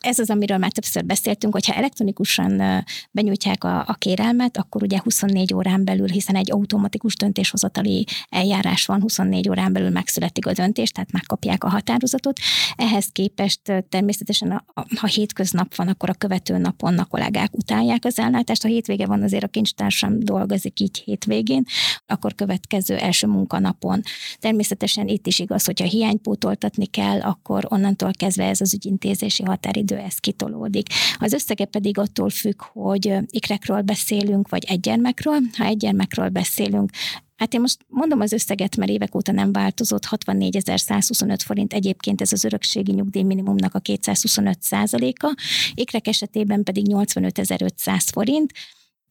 Ez 0.00 0.18
az, 0.18 0.30
amiről 0.30 0.58
már 0.58 0.72
többször 0.72 1.04
beszéltünk, 1.04 1.52
hogyha 1.52 1.74
elektronikusan 1.74 2.84
benyújtják 3.10 3.64
a, 3.64 3.78
a 3.78 3.94
kérelmet, 3.94 4.56
akkor 4.56 4.82
ugye 4.82 5.00
24 5.04 5.54
órán 5.54 5.84
belül, 5.84 6.08
hiszen 6.08 6.36
egy 6.36 6.52
automatikus 6.52 7.16
döntéshozatali 7.16 8.06
eljárás 8.28 8.86
van, 8.86 9.00
24 9.00 9.48
órán 9.48 9.72
belül 9.72 9.90
megszületik 9.90 10.46
a 10.46 10.52
döntés, 10.52 10.90
tehát 10.90 11.12
megkapják 11.12 11.64
a 11.64 11.68
határozatot. 11.68 12.38
Ehhez 12.76 13.06
képest 13.12 13.60
természetesen, 13.88 14.64
ha 14.96 15.06
hétköznap 15.06 15.74
van, 15.74 15.88
akkor 15.88 16.08
a 16.08 16.14
követő 16.14 16.58
napon 16.58 16.98
a 16.98 17.04
kollégák 17.04 17.56
utálják 17.56 18.04
az 18.04 18.18
ellátást. 18.18 18.62
Ha 18.62 18.68
hétvége 18.68 19.06
van, 19.06 19.22
azért 19.22 19.44
a 19.44 19.48
kincstársam 19.48 20.20
dolgozik 20.20 20.80
így 20.80 20.98
hétvégén, 20.98 21.64
akkor 22.06 22.34
következő 22.34 22.96
első 22.96 23.26
munkanapon. 23.26 24.00
Természetesen 24.38 25.08
itt 25.08 25.26
is 25.26 25.38
igaz, 25.38 25.64
hogyha 25.64 25.86
hiánypótoltatni 25.86 26.86
kell, 26.86 27.20
akkor 27.20 27.66
onnantól 27.68 28.10
kezdve 28.12 28.44
ez 28.44 28.60
az 28.60 28.74
ügyintézési 28.74 29.42
határidő 29.42 29.88
idő 29.90 30.00
ez 30.00 30.16
kitolódik. 30.16 30.86
Az 31.18 31.32
összege 31.32 31.64
pedig 31.64 31.98
attól 31.98 32.30
függ, 32.30 32.62
hogy 32.62 33.16
ikrekről 33.26 33.80
beszélünk, 33.80 34.48
vagy 34.48 34.64
egy 34.64 34.80
gyermekről. 34.80 35.38
Ha 35.56 35.64
egy 35.64 35.76
gyermekről 35.76 36.28
beszélünk, 36.28 36.90
Hát 37.36 37.54
én 37.54 37.60
most 37.60 37.78
mondom 37.88 38.20
az 38.20 38.32
összeget, 38.32 38.76
mert 38.76 38.90
évek 38.90 39.14
óta 39.14 39.32
nem 39.32 39.52
változott, 39.52 40.06
64.125 40.10 41.38
forint 41.44 41.72
egyébként 41.72 42.20
ez 42.20 42.32
az 42.32 42.44
örökségi 42.44 42.92
nyugdíj 42.92 43.22
minimumnak 43.22 43.74
a 43.74 43.78
225 43.78 44.62
százaléka, 44.62 45.34
ikrek 45.74 46.06
esetében 46.06 46.62
pedig 46.62 46.84
85.500 46.88 48.06
forint, 48.12 48.52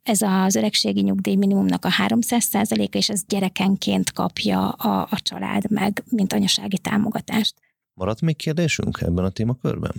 ez 0.04 0.22
az 0.22 0.56
öregségi 0.56 1.02
nyugdíj 1.02 1.36
minimumnak 1.36 1.86
a 1.86 1.90
300 1.90 2.44
százaléka, 2.44 2.98
és 2.98 3.10
ez 3.10 3.22
gyerekenként 3.28 4.12
kapja 4.12 4.70
a, 4.70 5.08
a 5.12 5.22
család 5.22 5.72
meg, 5.72 6.04
mint 6.10 6.34
anyasági 6.34 6.78
támogatást. 6.78 7.54
Maradt 7.94 8.22
még 8.22 8.36
kérdésünk 8.36 9.02
ebben 9.02 9.26
a 9.26 9.30
témakörben? 9.30 9.94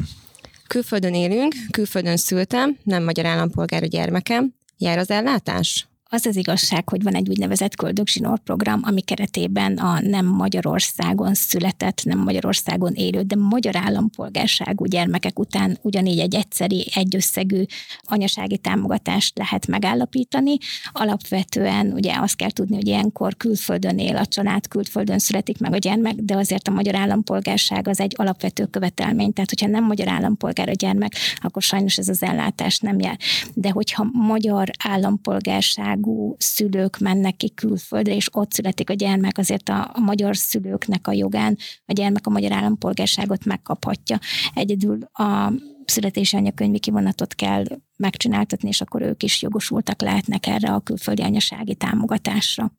Külföldön 0.70 1.14
élünk, 1.14 1.54
külföldön 1.70 2.16
szültem, 2.16 2.76
nem 2.82 3.04
magyar 3.04 3.26
állampolgár 3.26 3.82
a 3.82 3.86
gyermekem. 3.86 4.54
Jár 4.78 4.98
az 4.98 5.10
ellátás? 5.10 5.89
Az 6.12 6.26
az 6.26 6.36
igazság, 6.36 6.88
hogy 6.88 7.02
van 7.02 7.14
egy 7.14 7.28
úgynevezett 7.28 7.76
köldögzsinór 7.76 8.38
program, 8.38 8.80
ami 8.84 9.00
keretében 9.00 9.76
a 9.76 10.00
nem 10.00 10.26
Magyarországon 10.26 11.34
született, 11.34 12.04
nem 12.04 12.18
Magyarországon 12.18 12.92
élő, 12.94 13.22
de 13.22 13.36
magyar 13.36 13.76
állampolgárságú 13.76 14.84
gyermekek 14.84 15.38
után 15.38 15.78
ugyanígy 15.82 16.18
egy 16.18 16.34
egyszeri, 16.34 16.86
egyösszegű 16.94 17.64
anyasági 18.02 18.58
támogatást 18.58 19.38
lehet 19.38 19.66
megállapítani. 19.66 20.56
Alapvetően 20.92 21.92
ugye 21.92 22.14
azt 22.20 22.36
kell 22.36 22.50
tudni, 22.50 22.74
hogy 22.74 22.86
ilyenkor 22.86 23.36
külföldön 23.36 23.98
él 23.98 24.16
a 24.16 24.26
család, 24.26 24.68
külföldön 24.68 25.18
születik 25.18 25.58
meg 25.58 25.72
a 25.72 25.78
gyermek, 25.78 26.14
de 26.14 26.36
azért 26.36 26.68
a 26.68 26.72
magyar 26.72 26.94
állampolgárság 26.94 27.88
az 27.88 28.00
egy 28.00 28.14
alapvető 28.16 28.66
követelmény, 28.66 29.32
tehát 29.32 29.50
hogyha 29.50 29.66
nem 29.66 29.84
magyar 29.84 30.08
állampolgár 30.08 30.68
a 30.68 30.72
gyermek, 30.72 31.12
akkor 31.36 31.62
sajnos 31.62 31.98
ez 31.98 32.08
az 32.08 32.22
ellátás 32.22 32.78
nem 32.78 32.98
jár. 32.98 33.18
De 33.54 33.70
hogyha 33.70 34.06
magyar 34.12 34.70
állampolgárság 34.84 35.98
országú 36.00 36.34
szülők 36.38 36.98
mennek 36.98 37.36
ki 37.36 37.50
külföldre, 37.54 38.14
és 38.14 38.28
ott 38.32 38.52
születik 38.52 38.90
a 38.90 38.94
gyermek, 38.94 39.38
azért 39.38 39.68
a, 39.68 39.90
a 39.94 40.00
magyar 40.00 40.36
szülőknek 40.36 41.06
a 41.06 41.12
jogán 41.12 41.56
a 41.86 41.92
gyermek 41.92 42.26
a 42.26 42.30
magyar 42.30 42.52
állampolgárságot 42.52 43.44
megkaphatja. 43.44 44.18
Egyedül 44.54 44.98
a 45.12 45.52
születési 45.84 46.36
anyakönyvi 46.36 46.78
kivonatot 46.78 47.34
kell 47.34 47.64
megcsináltatni, 47.96 48.68
és 48.68 48.80
akkor 48.80 49.02
ők 49.02 49.22
is 49.22 49.42
jogosultak 49.42 50.02
lehetnek 50.02 50.46
erre 50.46 50.72
a 50.72 50.80
külföldi 50.80 51.22
anyasági 51.22 51.74
támogatásra. 51.74 52.72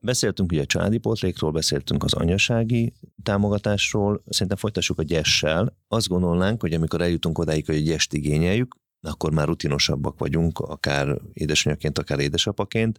Beszéltünk 0.00 0.52
ugye 0.52 0.62
a 0.62 0.66
családi 0.66 0.98
pótlékról, 0.98 1.50
beszéltünk 1.50 2.04
az 2.04 2.12
anyasági 2.12 2.92
támogatásról, 3.22 4.22
szerintem 4.28 4.56
folytassuk 4.56 4.98
a 4.98 5.02
gyessel. 5.02 5.76
Azt 5.88 6.08
gondolnánk, 6.08 6.60
hogy 6.60 6.72
amikor 6.72 7.00
eljutunk 7.00 7.38
odáig, 7.38 7.66
hogy 7.66 7.76
a 7.76 7.80
gyest 7.80 8.12
igényeljük, 8.12 8.76
akkor 9.06 9.32
már 9.32 9.46
rutinosabbak 9.46 10.18
vagyunk, 10.18 10.58
akár 10.58 11.16
édesanyaként, 11.32 11.98
akár 11.98 12.18
édesapaként, 12.18 12.98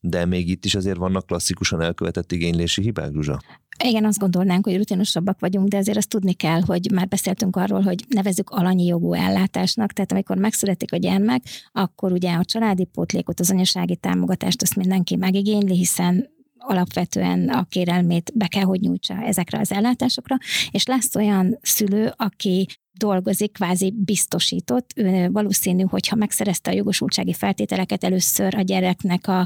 de 0.00 0.24
még 0.24 0.48
itt 0.48 0.64
is 0.64 0.74
azért 0.74 0.96
vannak 0.96 1.26
klasszikusan 1.26 1.80
elkövetett 1.80 2.32
igénylési 2.32 2.82
hibák, 2.82 3.12
Zsuzsa? 3.12 3.40
Igen, 3.84 4.04
azt 4.04 4.18
gondolnánk, 4.18 4.64
hogy 4.64 4.76
rutinosabbak 4.76 5.40
vagyunk, 5.40 5.68
de 5.68 5.76
azért 5.76 5.96
azt 5.96 6.08
tudni 6.08 6.32
kell, 6.32 6.60
hogy 6.60 6.90
már 6.94 7.08
beszéltünk 7.08 7.56
arról, 7.56 7.80
hogy 7.80 8.04
nevezük 8.08 8.50
alanyi 8.50 8.84
jogú 8.84 9.12
ellátásnak, 9.12 9.92
tehát 9.92 10.12
amikor 10.12 10.36
megszületik 10.36 10.92
a 10.92 10.96
gyermek, 10.96 11.42
akkor 11.72 12.12
ugye 12.12 12.32
a 12.32 12.44
családi 12.44 12.84
pótlékot, 12.84 13.40
az 13.40 13.50
anyasági 13.50 13.96
támogatást 13.96 14.62
azt 14.62 14.76
mindenki 14.76 15.16
megigényli, 15.16 15.76
hiszen 15.76 16.28
alapvetően 16.58 17.48
a 17.48 17.64
kérelmét 17.64 18.30
be 18.34 18.46
kell, 18.46 18.62
hogy 18.62 18.80
nyújtsa 18.80 19.14
ezekre 19.14 19.58
az 19.58 19.72
ellátásokra, 19.72 20.36
és 20.70 20.86
lesz 20.86 21.14
olyan 21.14 21.58
szülő, 21.62 22.12
aki 22.16 22.66
dolgozik, 22.98 23.52
kvázi 23.52 23.94
biztosított. 23.96 24.90
Ő 24.96 25.30
valószínű, 25.30 25.82
hogyha 25.82 26.16
megszerezte 26.16 26.70
a 26.70 26.74
jogosultsági 26.74 27.32
feltételeket 27.32 28.04
először 28.04 28.54
a 28.54 28.60
gyereknek 28.60 29.28
a, 29.28 29.40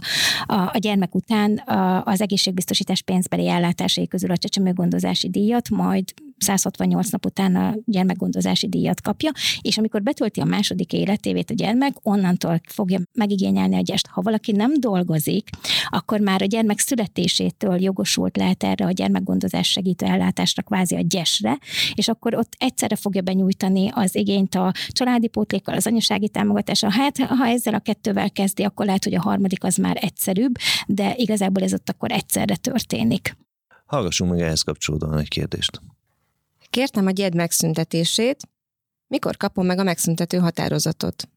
a, 0.47 0.55
a 0.55 0.79
gyermek 0.79 1.15
után 1.15 1.57
a, 1.57 2.05
az 2.05 2.21
egészségbiztosítás 2.21 3.03
pénzbeli 3.03 3.49
ellátásai 3.49 4.07
közül 4.07 4.31
a 4.31 4.37
csecsemőgondozási 4.37 5.29
díjat, 5.29 5.71
majd 5.71 6.05
168 6.43 7.11
nap 7.11 7.27
után 7.27 7.57
a 7.57 7.75
gyermekgondozási 7.85 8.69
díjat 8.69 9.01
kapja, 9.01 9.31
és 9.61 9.79
amikor 9.79 10.03
betölti 10.03 10.41
a 10.41 10.45
második 10.45 10.93
életévét 10.93 11.51
a 11.51 11.55
gyermek, 11.55 11.93
onnantól 12.03 12.61
fogja 12.67 13.01
megigényelni 13.13 13.77
a 13.77 13.81
gyest. 13.81 14.07
Ha 14.07 14.23
valaki 14.23 14.53
nem 14.53 14.73
dolgozik, 14.81 15.49
akkor 15.89 16.21
már 16.21 16.43
a 16.43 16.47
gyermek 16.47 16.79
születésétől 16.79 17.83
jogosult 17.83 18.37
lehet 18.37 18.63
erre 18.63 18.85
a 18.85 18.91
gyermekgondozás 18.91 19.69
segítő 19.69 20.07
ellátásra, 20.07 20.63
kvázi 20.63 20.97
a 20.97 21.01
gyesre, 21.01 21.59
és 21.95 22.09
akkor 22.09 22.35
ott 22.35 22.53
egyszerre 22.59 22.97
fogja 22.97 23.21
benyújtani 23.21 23.91
az 23.95 24.15
igényt 24.15 24.55
a 24.55 24.73
családi 24.89 25.29
pótlékkal, 25.29 25.75
az 25.75 25.87
anyasági 25.87 26.29
támogatása. 26.29 26.91
Hát, 26.91 27.19
ha 27.19 27.47
ezzel 27.47 27.75
a 27.75 27.79
kettővel 27.79 28.31
kezdi, 28.31 28.63
akkor 28.63 28.87
lehet, 28.87 29.05
hogy 29.05 29.15
a 29.15 29.21
harmadik 29.21 29.65
az 29.65 29.77
már 29.77 29.97
egyszerűbb, 30.01 30.55
de 30.87 31.15
igazából 31.17 31.63
ez 31.63 31.73
ott 31.73 31.89
akkor 31.89 32.13
egyszerre 32.13 32.57
történik. 32.57 33.37
Hallgassunk 33.87 34.31
meg 34.31 34.41
ehhez 34.41 34.63
kapcsolódóan 34.63 35.19
egy 35.19 35.29
kérdést. 35.29 35.81
Kértem 36.73 37.07
a 37.07 37.11
gyed 37.11 37.35
megszüntetését, 37.35 38.49
mikor 39.07 39.37
kapom 39.37 39.67
meg 39.67 39.79
a 39.79 39.83
megszüntető 39.83 40.39
határozatot? 40.39 41.29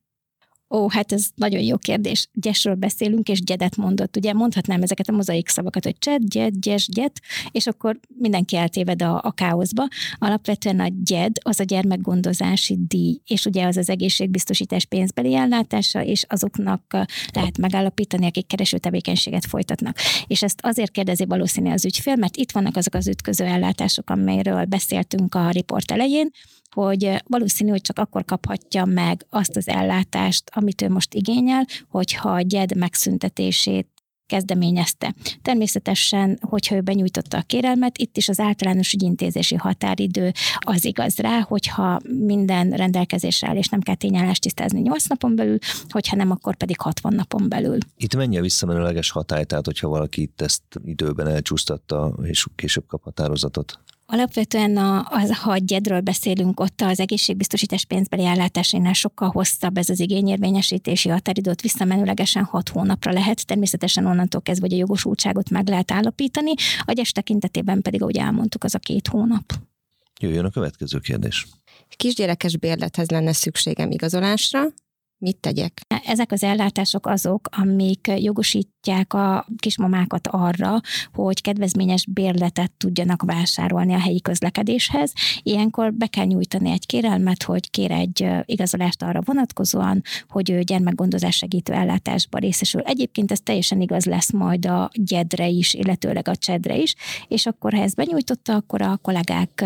Ó, 0.75 0.89
hát 0.89 1.11
ez 1.11 1.27
nagyon 1.35 1.61
jó 1.61 1.77
kérdés. 1.77 2.29
Gyesről 2.33 2.75
beszélünk, 2.75 3.29
és 3.29 3.43
gyedet 3.43 3.75
mondott. 3.75 4.15
Ugye 4.17 4.33
mondhatnám 4.33 4.81
ezeket 4.81 5.09
a 5.09 5.11
mozaik 5.11 5.47
szavakat, 5.47 5.83
hogy 5.83 5.97
csed, 5.97 6.23
gyed, 6.23 6.53
gyes, 6.59 6.87
gyet, 6.87 7.21
és 7.51 7.67
akkor 7.67 7.99
mindenki 8.17 8.55
eltéved 8.55 9.01
a, 9.01 9.21
a 9.23 9.31
káoszba. 9.31 9.87
Alapvetően 10.17 10.79
a 10.79 10.87
gyed 11.03 11.31
az 11.41 11.59
a 11.59 11.63
gyermekgondozási 11.63 12.77
díj, 12.87 13.19
és 13.25 13.45
ugye 13.45 13.65
az 13.65 13.77
az 13.77 13.89
egészségbiztosítás 13.89 14.85
pénzbeli 14.85 15.35
ellátása, 15.35 16.03
és 16.03 16.25
azoknak 16.27 16.97
lehet 17.33 17.57
megállapítani, 17.57 18.25
akik 18.25 18.47
kereső 18.47 18.77
tevékenységet 18.77 19.45
folytatnak. 19.45 19.97
És 20.27 20.43
ezt 20.43 20.59
azért 20.61 20.91
kérdezi 20.91 21.25
valószínű 21.25 21.71
az 21.71 21.85
ügyfél, 21.85 22.15
mert 22.15 22.37
itt 22.37 22.51
vannak 22.51 22.75
azok 22.75 22.93
az 22.93 23.07
ütköző 23.07 23.45
ellátások, 23.45 24.09
amelyről 24.09 24.65
beszéltünk 24.65 25.35
a 25.35 25.49
riport 25.49 25.91
elején, 25.91 26.29
hogy 26.75 27.23
valószínű, 27.27 27.69
hogy 27.69 27.81
csak 27.81 27.99
akkor 27.99 28.25
kaphatja 28.25 28.85
meg 28.85 29.25
azt 29.29 29.55
az 29.55 29.67
ellátást, 29.67 30.51
amit 30.53 30.81
ő 30.81 30.89
most 30.89 31.13
igényel, 31.13 31.65
hogyha 31.89 32.29
a 32.29 32.41
gyed 32.41 32.75
megszüntetését 32.75 33.87
kezdeményezte. 34.25 35.15
Természetesen, 35.41 36.39
hogyha 36.41 36.75
ő 36.75 36.81
benyújtotta 36.81 37.37
a 37.37 37.41
kérelmet, 37.41 37.97
itt 37.97 38.17
is 38.17 38.29
az 38.29 38.39
általános 38.39 38.93
ügyintézési 38.93 39.55
határidő 39.55 40.31
az 40.59 40.85
igaz 40.85 41.17
rá, 41.17 41.39
hogyha 41.39 41.99
minden 42.25 42.69
rendelkezésre 42.69 43.47
áll, 43.47 43.55
és 43.55 43.67
nem 43.67 43.79
kell 43.79 43.95
tényállást 43.95 44.41
tisztázni 44.41 44.81
8 44.81 45.05
napon 45.05 45.35
belül, 45.35 45.57
hogyha 45.89 46.15
nem, 46.15 46.31
akkor 46.31 46.55
pedig 46.55 46.79
60 46.79 47.13
napon 47.13 47.49
belül. 47.49 47.77
Itt 47.97 48.15
mennyi 48.15 48.37
a 48.37 48.41
visszamenőleges 48.41 49.09
hatály, 49.09 49.45
tehát 49.45 49.65
hogyha 49.65 49.87
valaki 49.87 50.21
itt 50.21 50.41
ezt 50.41 50.63
időben 50.83 51.27
elcsúsztatta, 51.27 52.13
és 52.23 52.45
később 52.55 52.85
kap 52.87 53.03
határozatot? 53.03 53.79
Alapvetően, 54.07 54.77
a, 54.77 55.07
az, 55.09 55.37
ha 55.37 55.57
gyedről 55.57 55.99
beszélünk, 55.99 56.59
ott 56.59 56.81
az 56.81 56.99
egészségbiztosítás 56.99 57.85
pénzbeli 57.85 58.25
ellátásánál 58.25 58.93
sokkal 58.93 59.29
hosszabb 59.29 59.77
ez 59.77 59.89
az 59.89 59.99
igényérvényesítési 59.99 61.09
határidőt 61.09 61.61
visszamenőlegesen 61.61 62.43
6 62.43 62.69
hónapra 62.69 63.11
lehet, 63.11 63.45
természetesen 63.45 64.05
onnantól 64.05 64.41
kezdve, 64.41 64.65
hogy 64.67 64.75
a 64.75 64.79
jogosultságot 64.79 65.49
meg 65.49 65.67
lehet 65.67 65.91
állapítani, 65.91 66.53
a 66.85 66.91
gyes 66.91 67.11
tekintetében 67.11 67.81
pedig, 67.81 68.01
ahogy 68.01 68.17
elmondtuk, 68.17 68.63
az 68.63 68.75
a 68.75 68.79
két 68.79 69.07
hónap. 69.07 69.53
Jöjjön 70.19 70.45
a 70.45 70.49
következő 70.49 70.99
kérdés. 70.99 71.47
Kisgyerekes 71.95 72.57
bérlethez 72.57 73.09
lenne 73.09 73.33
szükségem 73.33 73.91
igazolásra, 73.91 74.63
mit 75.17 75.37
tegyek? 75.37 75.81
Ezek 76.07 76.31
az 76.31 76.43
ellátások 76.43 77.07
azok, 77.07 77.47
amik 77.57 78.11
jogosítják 78.17 79.13
a 79.13 79.45
kismamákat 79.57 80.27
arra, 80.27 80.79
hogy 81.13 81.41
kedvezményes 81.41 82.05
bérletet 82.09 82.71
tudjanak 82.77 83.23
vásárolni 83.23 83.93
a 83.93 83.99
helyi 83.99 84.21
közlekedéshez. 84.21 85.13
Ilyenkor 85.41 85.93
be 85.93 86.07
kell 86.07 86.25
nyújtani 86.25 86.71
egy 86.71 86.85
kérelmet, 86.85 87.43
hogy 87.43 87.69
kér 87.69 87.91
egy 87.91 88.27
igazolást 88.45 89.03
arra 89.03 89.21
vonatkozóan, 89.25 90.01
hogy 90.27 90.49
ő 90.49 90.61
gyermekgondozás 90.61 91.35
segítő 91.35 91.73
ellátásba 91.73 92.37
részesül. 92.37 92.81
Egyébként 92.81 93.31
ez 93.31 93.39
teljesen 93.43 93.81
igaz 93.81 94.05
lesz 94.05 94.31
majd 94.31 94.65
a 94.65 94.89
gyedre 94.93 95.47
is, 95.47 95.73
illetőleg 95.73 96.27
a 96.27 96.35
csedre 96.35 96.77
is, 96.77 96.95
és 97.27 97.45
akkor 97.45 97.73
ha 97.73 97.81
ezt 97.81 97.95
benyújtotta, 97.95 98.55
akkor 98.55 98.81
a 98.81 98.97
kollégák 99.01 99.65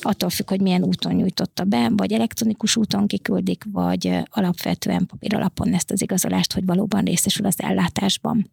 attól 0.00 0.30
függ, 0.30 0.48
hogy 0.48 0.60
milyen 0.60 0.84
úton 0.84 1.14
nyújtotta 1.14 1.64
be, 1.64 1.90
vagy 1.96 2.12
elektronikus 2.12 2.76
úton 2.76 3.06
kiküldik, 3.06 3.64
vagy 3.72 4.18
alapvetően 4.30 5.06
papír 5.06 5.34
alapon 5.34 5.72
ezt 5.74 5.90
az 5.90 6.02
igazolást, 6.02 6.52
hogy 6.52 6.64
valóban 6.64 7.04
részesül 7.04 7.46
az 7.46 7.54
ellátásban. 7.56 8.50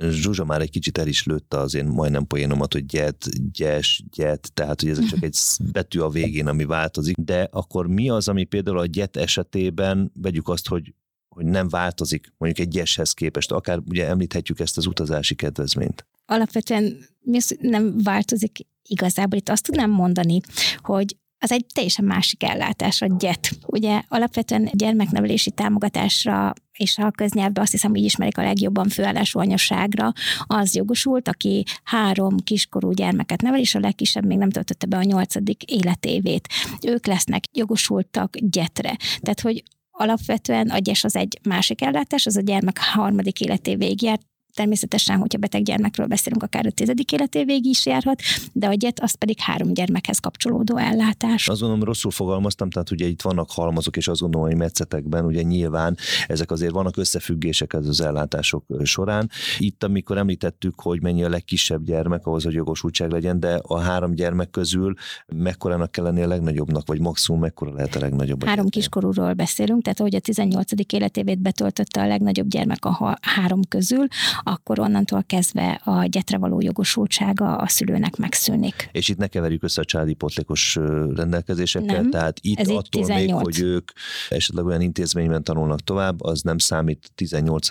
Zsuzsa 0.00 0.44
már 0.44 0.60
egy 0.60 0.70
kicsit 0.70 0.98
el 0.98 1.06
is 1.06 1.24
lőtte 1.24 1.58
az 1.58 1.74
én 1.74 1.86
majdnem 1.86 2.26
poénomat, 2.26 2.72
hogy 2.72 2.86
gyet, 2.86 3.52
gyes, 3.52 4.02
gyet, 4.10 4.50
tehát 4.54 4.80
hogy 4.80 4.90
ez 4.90 5.08
csak 5.08 5.22
egy 5.22 5.36
betű 5.72 6.00
a 6.00 6.08
végén, 6.08 6.46
ami 6.46 6.64
változik, 6.64 7.16
de 7.16 7.48
akkor 7.50 7.86
mi 7.86 8.08
az, 8.08 8.28
ami 8.28 8.44
például 8.44 8.78
a 8.78 8.86
gyet 8.86 9.16
esetében, 9.16 10.10
vegyük 10.20 10.48
azt, 10.48 10.68
hogy 10.68 10.94
hogy 11.36 11.44
nem 11.44 11.68
változik 11.68 12.32
mondjuk 12.38 12.66
egy 12.66 12.72
gyeshez 12.72 13.12
képest, 13.12 13.52
akár 13.52 13.78
ugye 13.88 14.06
említhetjük 14.06 14.60
ezt 14.60 14.76
az 14.76 14.86
utazási 14.86 15.34
kedvezményt. 15.34 16.06
Alapvetően 16.26 16.98
mi 17.20 17.36
az, 17.36 17.56
nem 17.60 17.98
változik 18.02 18.58
igazából. 18.82 19.38
Itt 19.38 19.48
azt 19.48 19.62
tudnám 19.62 19.90
mondani, 19.90 20.40
hogy 20.76 21.16
az 21.38 21.52
egy 21.52 21.66
teljesen 21.74 22.04
másik 22.04 22.42
ellátás, 22.42 23.02
a 23.02 23.16
gyet. 23.18 23.50
Ugye 23.66 24.02
alapvetően 24.08 24.70
gyermeknevelési 24.72 25.50
támogatásra 25.50 26.52
és 26.72 26.98
a 26.98 27.10
köznyelvben 27.10 27.62
azt 27.62 27.72
hiszem, 27.72 27.94
így 27.94 28.04
ismerik 28.04 28.38
a 28.38 28.42
legjobban 28.42 28.88
főállású 28.88 29.38
anyaságra, 29.38 30.12
az 30.46 30.74
jogosult, 30.74 31.28
aki 31.28 31.64
három 31.84 32.36
kiskorú 32.36 32.90
gyermeket 32.90 33.42
nevel, 33.42 33.60
és 33.60 33.74
a 33.74 33.80
legkisebb 33.80 34.26
még 34.26 34.38
nem 34.38 34.50
töltötte 34.50 34.86
be 34.86 34.96
a 34.96 35.02
nyolcadik 35.02 35.62
életévét. 35.62 36.48
Ők 36.86 37.06
lesznek 37.06 37.44
jogosultak 37.52 38.36
gyetre. 38.38 38.96
Tehát, 39.20 39.40
hogy 39.40 39.62
alapvetően 39.90 40.68
a 40.68 40.78
gyes 40.78 41.04
az 41.04 41.16
egy 41.16 41.38
másik 41.42 41.82
ellátás, 41.82 42.26
az 42.26 42.36
a 42.36 42.40
gyermek 42.40 42.78
harmadik 42.78 43.40
életévéig 43.40 44.02
járt, 44.02 44.22
Természetesen, 44.56 45.18
hogyha 45.18 45.38
beteg 45.38 45.62
gyermekről 45.62 46.06
beszélünk, 46.06 46.42
akár 46.42 46.66
a 46.66 46.70
tizedik 46.70 47.12
életévég 47.12 47.64
is 47.64 47.86
járhat, 47.86 48.20
de 48.52 48.66
a 48.66 48.74
gyet 48.74 49.00
az 49.00 49.14
pedig 49.14 49.40
három 49.40 49.74
gyermekhez 49.74 50.18
kapcsolódó 50.18 50.76
ellátás. 50.76 51.48
Azt 51.48 51.60
gondolom, 51.60 51.84
rosszul 51.84 52.10
fogalmaztam, 52.10 52.70
tehát 52.70 52.90
ugye 52.90 53.06
itt 53.06 53.22
vannak 53.22 53.50
halmazok, 53.50 53.96
és 53.96 54.08
azt 54.08 54.20
gondolom, 54.20 54.46
hogy 54.46 54.56
metszetekben 54.56 55.24
ugye 55.24 55.42
nyilván 55.42 55.96
ezek 56.26 56.50
azért 56.50 56.72
vannak 56.72 56.96
összefüggések 56.96 57.72
ez 57.72 57.86
az 57.86 58.00
ellátások 58.00 58.64
során. 58.82 59.30
Itt, 59.58 59.84
amikor 59.84 60.18
említettük, 60.18 60.80
hogy 60.80 61.02
mennyi 61.02 61.24
a 61.24 61.28
legkisebb 61.28 61.84
gyermek 61.84 62.26
ahhoz, 62.26 62.44
hogy 62.44 62.54
jogosultság 62.54 63.10
legyen, 63.10 63.40
de 63.40 63.60
a 63.62 63.78
három 63.78 64.14
gyermek 64.14 64.50
közül 64.50 64.94
mekkorának 65.26 65.90
kell 65.90 66.04
lenni 66.04 66.22
a 66.22 66.26
legnagyobbnak, 66.26 66.86
vagy 66.86 67.00
maximum 67.00 67.40
mekkora 67.40 67.72
lehet 67.72 67.94
a 67.94 68.00
legnagyobb? 68.00 68.42
A 68.42 68.46
három 68.46 68.68
kiskorúról 68.68 69.32
beszélünk, 69.32 69.82
tehát 69.82 70.00
ahogy 70.00 70.14
a 70.14 70.20
18. 70.20 70.70
életévét 70.92 71.38
betöltötte 71.38 72.00
a 72.00 72.06
legnagyobb 72.06 72.48
gyermek 72.48 72.84
a 72.84 73.18
három 73.20 73.60
közül, 73.68 74.06
akkor 74.48 74.78
onnantól 74.78 75.24
kezdve 75.26 75.80
a 75.84 76.04
gyetre 76.04 76.38
való 76.38 76.60
jogosultsága 76.60 77.56
a 77.56 77.68
szülőnek 77.68 78.16
megszűnik. 78.16 78.88
És 78.92 79.08
itt 79.08 79.16
ne 79.16 79.26
keverjük 79.26 79.62
össze 79.62 79.80
a 79.80 79.84
családi 79.84 80.14
potlékos 80.14 80.74
rendelkezésekkel, 81.14 82.00
nem, 82.00 82.10
tehát 82.10 82.38
itt 82.40 82.58
attól 82.60 82.82
18. 82.82 83.16
még, 83.16 83.32
hogy 83.32 83.60
ők 83.60 83.90
esetleg 84.28 84.64
olyan 84.64 84.80
intézményben 84.80 85.42
tanulnak 85.42 85.80
tovább, 85.80 86.22
az 86.22 86.42
nem 86.42 86.58
számít 86.58 87.10
18 87.14 87.70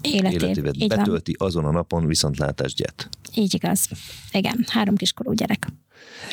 életév, 0.00 0.42
életévet 0.42 0.88
betölti 0.88 1.34
van. 1.38 1.48
azon 1.48 1.64
a 1.64 1.70
napon 1.70 2.10
gyet. 2.76 3.08
Így 3.34 3.54
igaz. 3.54 3.88
Igen, 4.30 4.64
három 4.68 4.96
kiskorú 4.96 5.32
gyerek. 5.32 5.66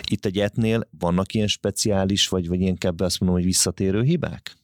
Itt 0.10 0.26
a 0.26 0.30
gyetnél 0.30 0.88
vannak 1.00 1.34
ilyen 1.34 1.48
speciális, 1.48 2.28
vagy, 2.28 2.48
vagy 2.48 2.62
ilyen 2.62 2.78
kebbe 2.78 3.06
azt 3.06 3.20
mondom, 3.20 3.38
hogy 3.38 3.48
visszatérő 3.48 4.04
hibák? 4.04 4.56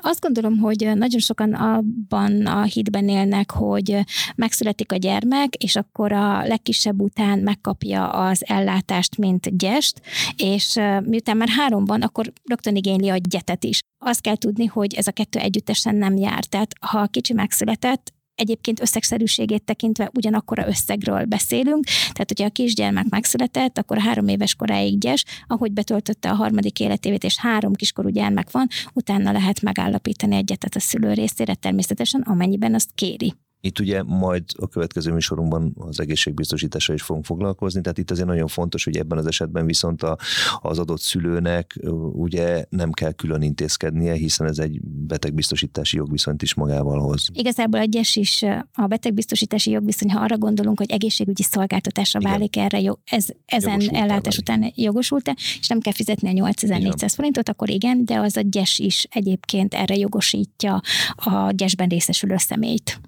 Azt 0.00 0.20
gondolom, 0.20 0.58
hogy 0.58 0.90
nagyon 0.94 1.20
sokan 1.20 1.54
abban 1.54 2.46
a 2.46 2.62
hitben 2.62 3.08
élnek, 3.08 3.50
hogy 3.50 3.98
megszületik 4.34 4.92
a 4.92 4.96
gyermek, 4.96 5.54
és 5.54 5.76
akkor 5.76 6.12
a 6.12 6.46
legkisebb 6.46 7.00
után 7.00 7.38
megkapja 7.38 8.08
az 8.08 8.42
ellátást, 8.46 9.16
mint 9.16 9.56
gyest, 9.58 10.00
és 10.36 10.80
miután 11.04 11.36
már 11.36 11.48
három 11.48 11.84
van, 11.84 12.02
akkor 12.02 12.32
rögtön 12.44 12.76
igényli 12.76 13.08
a 13.08 13.16
gyetet 13.16 13.64
is. 13.64 13.80
Azt 14.04 14.20
kell 14.20 14.36
tudni, 14.36 14.66
hogy 14.66 14.94
ez 14.94 15.06
a 15.06 15.12
kettő 15.12 15.38
együttesen 15.38 15.94
nem 15.94 16.16
jár. 16.16 16.44
Tehát 16.44 16.72
ha 16.80 16.98
a 16.98 17.06
kicsi 17.06 17.32
megszületett, 17.32 18.12
egyébként 18.34 18.80
összegszerűségét 18.80 19.64
tekintve 19.64 20.10
ugyanakkor 20.14 20.58
a 20.58 20.66
összegről 20.66 21.24
beszélünk, 21.24 21.84
tehát 21.84 22.28
hogyha 22.28 22.44
a 22.44 22.50
kisgyermek 22.50 23.08
megszületett, 23.08 23.78
akkor 23.78 23.98
három 23.98 24.28
éves 24.28 24.54
koráig 24.54 24.98
gyes, 24.98 25.24
ahogy 25.46 25.72
betöltötte 25.72 26.30
a 26.30 26.34
harmadik 26.34 26.80
életévét, 26.80 27.24
és 27.24 27.38
három 27.38 27.72
kiskorú 27.72 28.08
gyermek 28.08 28.50
van, 28.50 28.66
utána 28.92 29.32
lehet 29.32 29.60
megállapítani 29.60 30.36
egyetet 30.36 30.74
a 30.74 30.80
szülő 30.80 31.12
részére, 31.12 31.54
természetesen 31.54 32.20
amennyiben 32.20 32.74
azt 32.74 32.90
kéri. 32.94 33.34
Itt 33.64 33.78
ugye 33.78 34.02
majd 34.02 34.44
a 34.58 34.68
következő 34.68 35.12
műsorunkban 35.12 35.74
az 35.78 36.00
egészségbiztosításra 36.00 36.94
is 36.94 37.02
fogunk 37.02 37.24
foglalkozni, 37.24 37.80
tehát 37.80 37.98
itt 37.98 38.10
azért 38.10 38.26
nagyon 38.26 38.46
fontos, 38.46 38.84
hogy 38.84 38.96
ebben 38.96 39.18
az 39.18 39.26
esetben 39.26 39.66
viszont 39.66 40.02
a, 40.02 40.18
az 40.60 40.78
adott 40.78 41.00
szülőnek 41.00 41.78
ugye 42.12 42.64
nem 42.68 42.92
kell 42.92 43.12
külön 43.12 43.42
intézkednie, 43.42 44.12
hiszen 44.12 44.46
ez 44.46 44.58
egy 44.58 44.80
betegbiztosítási 44.82 45.96
jogviszonyt 45.96 46.42
is 46.42 46.54
magával 46.54 46.98
hoz. 46.98 47.26
Igazából 47.32 47.80
egyes 47.80 48.16
is 48.16 48.42
a 48.72 48.86
betegbiztosítási 48.86 49.70
jogviszony, 49.70 50.10
ha 50.10 50.20
arra 50.20 50.38
gondolunk, 50.38 50.78
hogy 50.78 50.90
egészségügyi 50.90 51.42
szolgáltatásra 51.42 52.20
Igen. 52.20 52.32
válik 52.32 52.56
erre, 52.56 52.94
ez, 53.04 53.26
ezen 53.46 53.80
ellátás 53.90 54.38
után 54.38 54.72
jogosult 54.74 55.32
és 55.60 55.68
nem 55.68 55.80
kell 55.80 55.92
fizetni 55.92 56.28
a 56.28 56.32
8400 56.32 57.14
forintot, 57.14 57.48
akkor 57.48 57.70
igen, 57.70 58.04
de 58.04 58.18
az 58.18 58.36
a 58.36 58.42
gyes 58.44 58.78
is 58.78 59.06
egyébként 59.10 59.74
erre 59.74 59.96
jogosítja 59.96 60.80
a 61.14 61.50
gyesben 61.50 61.88
részesülő 61.88 62.36
személyt. 62.36 63.00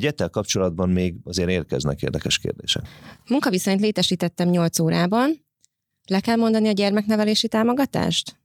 Gyettel 0.00 0.28
kapcsolatban 0.28 0.88
még 0.88 1.14
azért 1.24 1.50
érkeznek 1.50 2.02
érdekes 2.02 2.38
kérdések. 2.38 2.82
Munkaviszonyt 3.28 3.80
létesítettem 3.80 4.48
8 4.48 4.78
órában. 4.78 5.46
Le 6.06 6.20
kell 6.20 6.36
mondani 6.36 6.68
a 6.68 6.72
gyermeknevelési 6.72 7.48
támogatást? 7.48 8.39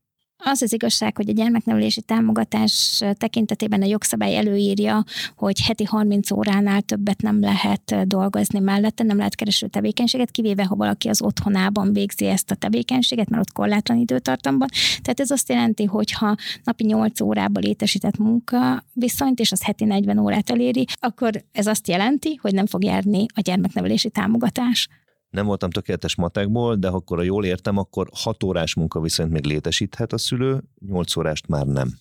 Az 0.48 0.62
az 0.62 0.74
igazság, 0.74 1.16
hogy 1.16 1.30
a 1.30 1.34
gyermeknevelési 1.34 2.02
támogatás 2.02 3.04
tekintetében 3.14 3.82
a 3.82 3.86
jogszabály 3.86 4.38
előírja, 4.38 5.04
hogy 5.36 5.62
heti 5.62 5.84
30 5.84 6.32
óránál 6.32 6.82
többet 6.82 7.22
nem 7.22 7.40
lehet 7.40 8.08
dolgozni 8.08 8.60
mellette, 8.60 9.04
nem 9.04 9.18
lehet 9.18 9.36
kereső 9.36 9.68
tevékenységet, 9.68 10.32
kivéve 10.32 10.66
ha 10.66 10.76
valaki 10.76 11.10
az 11.10 11.22
otthonában 11.22 11.94
végzi 11.94 12.26
ezt 12.26 12.52
a 12.52 12.56
tevékenységet, 12.56 13.30
mert 13.30 13.42
ott 13.42 13.54
korlátlan 13.54 13.98
időtartamban. 13.98 14.68
Tehát 15.02 15.20
ez 15.20 15.30
azt 15.30 15.50
jelenti, 15.50 15.86
hogy 15.86 16.12
ha 16.12 16.36
napi 16.64 16.84
8 16.84 17.22
órába 17.22 17.60
létesített 17.60 18.18
munka 18.18 18.84
viszont, 18.94 19.40
és 19.40 19.52
az 19.52 19.64
heti 19.64 19.86
40 19.86 20.18
órát 20.18 20.50
eléri, 20.50 20.86
akkor 21.00 21.44
ez 21.52 21.68
azt 21.68 21.88
jelenti, 21.88 22.40
hogy 22.42 22.54
nem 22.54 22.66
fog 22.66 22.84
járni 22.84 23.26
a 23.34 23.42
gyermeknevelési 23.42 24.10
támogatás 24.10 24.88
nem 25.36 25.46
voltam 25.46 25.70
tökéletes 25.70 26.16
matekból, 26.16 26.76
de 26.76 26.88
akkor 26.88 27.20
a 27.20 27.24
jól 27.24 27.46
értem, 27.46 27.78
akkor 27.78 28.10
6 28.14 28.44
órás 28.44 28.74
munka 28.74 29.00
viszont 29.00 29.32
még 29.32 29.46
létesíthet 29.46 30.14
a 30.14 30.18
szülő, 30.18 30.64
8 30.88 31.16
órást 31.16 31.48
már 31.48 31.66
nem. 31.66 31.98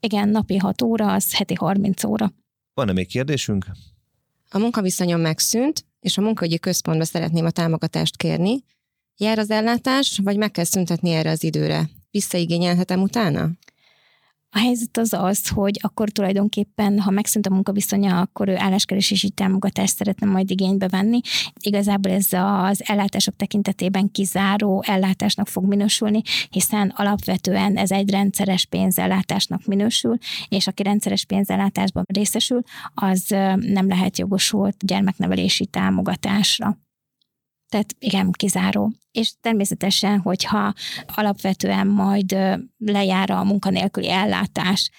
Igen, 0.00 0.28
napi 0.28 0.56
6 0.56 0.82
óra, 0.82 1.12
az 1.12 1.34
heti 1.34 1.54
30 1.54 2.04
óra. 2.04 2.32
Van-e 2.74 2.92
még 2.92 3.06
kérdésünk? 3.06 3.66
A 4.50 4.58
munkaviszonyom 4.58 5.20
megszűnt, 5.20 5.84
és 6.00 6.18
a 6.18 6.22
munkaügyi 6.22 6.58
központba 6.58 7.04
szeretném 7.04 7.44
a 7.44 7.50
támogatást 7.50 8.16
kérni. 8.16 8.64
Jár 9.16 9.38
az 9.38 9.50
ellátás, 9.50 10.20
vagy 10.22 10.36
meg 10.36 10.50
kell 10.50 10.64
szüntetni 10.64 11.10
erre 11.10 11.30
az 11.30 11.44
időre? 11.44 11.90
Visszaigényelhetem 12.10 13.02
utána? 13.02 13.50
A 14.56 14.58
helyzet 14.58 14.96
az 14.96 15.12
az, 15.12 15.48
hogy 15.48 15.78
akkor 15.82 16.10
tulajdonképpen, 16.10 17.00
ha 17.00 17.10
megszűnt 17.10 17.46
a 17.46 17.50
munkaviszonya, 17.50 18.20
akkor 18.20 18.48
ő 18.48 18.56
álláskeresési 18.56 19.30
támogatást 19.30 19.96
szeretne 19.96 20.26
majd 20.26 20.50
igénybe 20.50 20.88
venni. 20.88 21.20
Igazából 21.60 22.12
ez 22.12 22.28
az 22.30 22.82
ellátások 22.84 23.36
tekintetében 23.36 24.10
kizáró 24.10 24.82
ellátásnak 24.86 25.48
fog 25.48 25.64
minősülni, 25.64 26.22
hiszen 26.50 26.92
alapvetően 26.96 27.76
ez 27.76 27.90
egy 27.90 28.10
rendszeres 28.10 28.66
pénzellátásnak 28.66 29.64
minősül, 29.64 30.16
és 30.48 30.66
aki 30.66 30.82
rendszeres 30.82 31.24
pénzellátásban 31.24 32.04
részesül, 32.14 32.62
az 32.94 33.24
nem 33.60 33.88
lehet 33.88 34.18
jogosult 34.18 34.76
gyermeknevelési 34.86 35.66
támogatásra. 35.66 36.78
Tehát 37.68 37.94
igen, 37.98 38.30
kizáró. 38.30 38.92
És 39.10 39.32
természetesen, 39.40 40.18
hogyha 40.18 40.72
alapvetően 41.06 41.86
majd 41.86 42.36
lejár 42.78 43.30
a 43.30 43.44
munkanélküli 43.44 44.10
ellátás, 44.10 44.90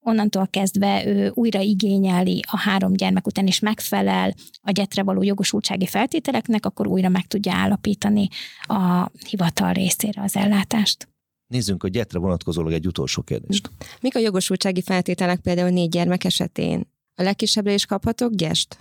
onnantól 0.00 0.46
kezdve 0.46 1.06
ő 1.06 1.32
újra 1.34 1.60
igényeli 1.60 2.42
a 2.50 2.58
három 2.58 2.92
gyermek 2.92 3.26
után 3.26 3.46
is 3.46 3.58
megfelel 3.58 4.34
a 4.62 4.70
gyetre 4.70 5.02
való 5.02 5.22
jogosultsági 5.22 5.86
feltételeknek, 5.86 6.66
akkor 6.66 6.86
újra 6.86 7.08
meg 7.08 7.26
tudja 7.26 7.52
állapítani 7.52 8.28
a 8.60 9.10
hivatal 9.28 9.72
részére 9.72 10.22
az 10.22 10.36
ellátást. 10.36 11.08
Nézzünk 11.46 11.82
a 11.82 11.88
gyetre 11.88 12.18
vonatkozólag 12.18 12.72
egy 12.72 12.86
utolsó 12.86 13.22
kérdést. 13.22 13.70
Mik 14.00 14.16
a 14.16 14.18
jogosultsági 14.18 14.82
feltételek 14.82 15.40
például 15.40 15.70
négy 15.70 15.88
gyermek 15.88 16.24
esetén? 16.24 16.92
A 17.14 17.22
legkisebbre 17.22 17.72
is 17.74 17.86
kaphatok 17.86 18.34
gyest? 18.34 18.78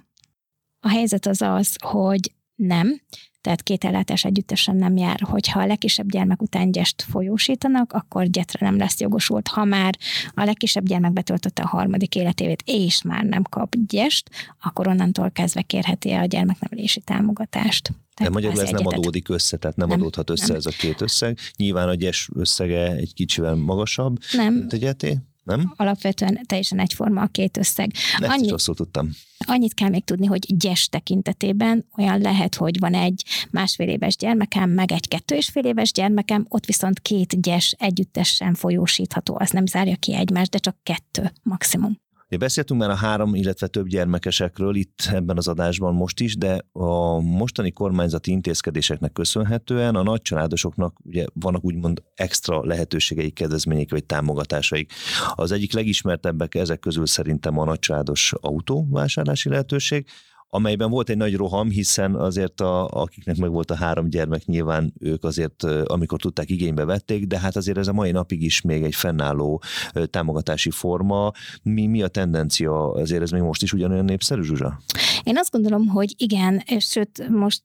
A 0.80 0.90
helyzet 0.90 1.26
az 1.26 1.42
az, 1.42 1.76
hogy 1.84 2.34
nem, 2.56 3.02
tehát 3.44 3.64
két 3.64 3.84
ellátás 3.84 4.26
együttesen 4.26 4.76
nem 4.76 4.98
jár. 4.98 5.20
Hogyha 5.22 5.60
a 5.60 5.66
legkisebb 5.66 6.10
gyermek 6.10 6.42
után 6.42 6.72
gyest 6.72 7.02
folyósítanak, 7.02 7.94
akkor 7.94 8.26
gyetre 8.26 8.66
nem 8.66 8.78
lesz 8.78 9.00
jogosult. 9.00 9.48
Ha 9.48 9.64
már 9.64 9.98
a 10.34 10.44
legkisebb 10.44 10.86
gyermek 10.86 11.14
betöltötte 11.14 11.62
a 11.62 11.68
harmadik 11.68 12.16
életévét, 12.16 12.64
és 12.66 13.02
már 13.02 13.24
nem 13.24 13.44
kap 13.44 13.76
gyest, 13.88 14.30
akkor 14.62 14.88
onnantól 14.88 15.32
kezdve 15.32 15.62
kérheti 15.62 16.12
a 16.12 16.26
gyermeknevelési 16.26 17.02
támogatást. 17.02 17.92
De 18.22 18.30
magyarul 18.30 18.62
ez 18.62 18.70
nem 18.70 18.88
adódik 18.88 19.30
össze, 19.30 19.58
tehát 19.58 19.78
nem, 19.78 19.88
nem 19.88 20.00
adódhat 20.00 20.30
össze 20.30 20.48
nem. 20.48 20.56
ez 20.56 20.66
a 20.66 20.72
két 20.78 21.02
összeg. 21.02 21.38
Nyilván 21.58 21.88
a 21.88 21.96
gyes 21.96 22.30
összege 22.34 22.96
egy 22.96 23.14
kicsivel 23.14 23.56
magasabb, 23.56 24.18
nem. 24.32 24.54
mint 24.54 24.74
a 24.74 24.78
gyeté 24.78 25.18
nem? 25.44 25.74
Alapvetően 25.76 26.40
teljesen 26.46 26.80
egyforma 26.80 27.22
a 27.22 27.28
két 27.28 27.58
összeg. 27.58 27.92
Ezt 28.20 28.32
Annyi, 28.32 28.50
rosszul 28.50 28.76
tudtam. 28.76 29.10
Annyit 29.48 29.74
kell 29.74 29.90
még 29.90 30.04
tudni, 30.04 30.26
hogy 30.26 30.58
gyes 30.58 30.88
tekintetében 30.88 31.86
olyan 31.98 32.22
lehet, 32.22 32.56
hogy 32.56 32.80
van 32.80 32.94
egy 32.94 33.24
másfél 33.52 33.88
éves 33.88 34.16
gyermekem, 34.16 34.70
meg 34.70 34.92
egy 34.92 35.08
kettő 35.08 35.36
és 35.36 35.50
fél 35.50 35.66
éves 35.66 35.92
gyermekem, 35.92 36.46
ott 36.50 36.66
viszont 36.66 37.00
két 37.00 37.42
gyes 37.42 37.76
együttesen 37.80 38.54
folyósítható, 38.54 39.38
az 39.40 39.50
nem 39.50 39.66
zárja 39.66 39.96
ki 39.96 40.16
egymást, 40.16 40.52
de 40.52 40.58
csak 40.58 40.76
kettő 40.84 41.32
maximum. 41.44 42.02
Ugye 42.28 42.38
beszéltünk 42.38 42.80
már 42.80 42.90
a 42.90 42.96
három, 42.96 43.36
illetve 43.36 43.68
több 43.68 43.88
gyermekesekről 43.88 44.76
itt 44.76 45.10
ebben 45.12 45.38
az 45.38 45.48
adásban 45.48 45.94
most 45.94 46.20
is, 46.20 46.38
de 46.38 46.66
a 46.72 47.20
mostani 47.20 47.72
kormányzati 47.72 48.32
intézkedéseknek 48.32 49.12
köszönhetően 49.12 49.96
a 49.96 50.04
nagycsaládosoknak 50.04 50.98
ugye 51.04 51.26
vannak 51.34 51.64
úgymond 51.64 52.04
extra 52.16 52.66
lehetőségeik, 52.66 53.34
kedvezmények 53.34 53.92
vagy 53.92 54.06
támogatásaik. 54.06 54.92
Az 55.36 55.52
egyik 55.52 55.74
legismertebbek 55.74 56.56
ezek 56.56 56.80
közül 56.80 57.06
szerintem 57.06 57.58
a 57.58 57.66
nagycsaládos 57.66 58.34
autóvásárlási 58.42 59.50
lehetőség, 59.50 60.06
amelyben 60.54 60.90
volt 60.90 61.10
egy 61.10 61.18
nagy 61.18 61.36
roham, 61.36 61.70
hiszen 61.70 62.16
azért 62.16 62.62
a, 62.62 62.88
akiknek 62.88 63.38
meg 63.38 63.52
volt 63.52 63.72
a 63.72 63.76
három 63.76 64.10
gyermek, 64.10 64.46
nyilván 64.46 64.94
ők 65.00 65.24
azért, 65.24 65.64
amikor 65.64 66.20
tudták, 66.20 66.50
igénybe 66.50 66.86
vették, 66.86 67.28
de 67.28 67.40
hát 67.40 67.56
azért 67.56 67.78
ez 67.78 67.88
a 67.88 67.94
mai 67.94 68.12
napig 68.12 68.44
is 68.44 68.62
még 68.62 68.84
egy 68.84 68.96
fennálló 68.96 69.62
támogatási 70.10 70.70
forma. 70.70 71.32
Mi, 71.64 71.86
mi 71.86 72.02
a 72.02 72.08
tendencia? 72.08 72.92
Azért 72.92 73.22
ez 73.22 73.32
még 73.32 73.42
most 73.42 73.64
is 73.64 73.74
ugyanolyan 73.74 74.06
népszerű, 74.06 74.42
Zsuzsa? 74.42 74.80
Én 75.24 75.38
azt 75.38 75.52
gondolom, 75.52 75.88
hogy 75.88 76.14
igen, 76.18 76.64
sőt, 76.78 77.30
most 77.30 77.64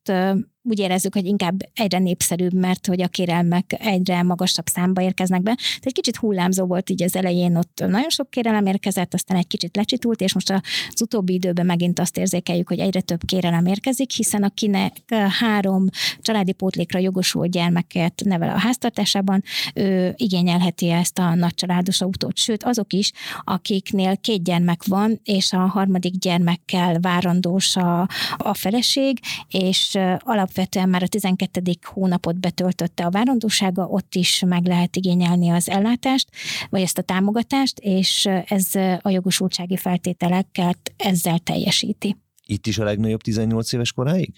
úgy 0.63 0.79
érezzük, 0.79 1.15
hogy 1.15 1.27
inkább 1.27 1.61
egyre 1.75 1.99
népszerűbb, 1.99 2.53
mert 2.53 2.87
hogy 2.87 3.03
a 3.03 3.09
kérelmek 3.09 3.75
egyre 3.79 4.23
magasabb 4.23 4.67
számba 4.67 5.03
érkeznek 5.03 5.43
be. 5.43 5.55
Tehát 5.55 5.87
egy 5.87 5.93
kicsit 5.93 6.17
hullámzó 6.17 6.67
volt 6.67 6.91
így 6.91 7.03
az 7.03 7.17
elején, 7.17 7.57
ott 7.57 7.85
nagyon 7.87 8.09
sok 8.09 8.31
kérelem 8.31 8.67
érkezett, 8.67 9.15
aztán 9.15 9.37
egy 9.37 9.47
kicsit 9.47 9.77
lecsitult, 9.77 10.21
és 10.21 10.35
most 10.35 10.51
az 10.51 11.03
utóbbi 11.03 11.33
időben 11.33 11.67
megint 11.67 11.99
azt 11.99 12.19
érzékeljük, 12.19 12.69
hogy 12.69 12.79
egyre 12.79 13.01
több 13.01 13.25
kérelem 13.25 13.67
érkezik, 13.67 14.11
hiszen 14.11 14.43
akinek 14.43 14.93
három 15.41 15.85
családi 16.21 16.53
pótlékra 16.53 16.99
jogosult 16.99 17.51
gyermeket 17.51 18.23
nevel 18.25 18.49
a 18.49 18.59
háztartásában, 18.59 19.43
ő 19.75 20.13
igényelheti 20.17 20.91
ezt 20.91 21.19
a 21.19 21.35
nagycsaládos 21.35 22.01
autót. 22.01 22.37
Sőt, 22.37 22.65
azok 22.65 22.93
is, 22.93 23.13
akiknél 23.45 24.17
két 24.17 24.45
gyermek 24.45 24.85
van, 24.85 25.21
és 25.25 25.53
a 25.53 25.59
harmadik 25.59 26.19
gyermekkel 26.19 27.01
várandós 27.01 27.77
a, 27.77 28.09
a 28.37 28.55
feleség, 28.55 29.19
és 29.49 29.99
alap 30.19 30.51
alapvetően 30.59 30.89
már 30.89 31.03
a 31.03 31.09
12. 31.09 31.61
hónapot 31.83 32.41
betöltötte 32.41 33.05
a 33.05 33.11
várandósága, 33.11 33.87
ott 33.87 34.15
is 34.15 34.43
meg 34.47 34.67
lehet 34.67 34.97
igényelni 34.97 35.49
az 35.49 35.69
ellátást, 35.69 36.29
vagy 36.71 36.81
ezt 36.81 36.99
a 36.99 37.03
támogatást, 37.03 37.79
és 37.79 38.29
ez 38.47 38.75
a 39.01 39.11
jogosultsági 39.11 39.77
feltételeket 39.77 40.93
ezzel 40.97 41.39
teljesíti. 41.39 42.17
Itt 42.47 42.67
is 42.67 42.79
a 42.79 42.85
legnagyobb 42.85 43.21
18 43.21 43.73
éves 43.73 43.93
koráig? 43.93 44.33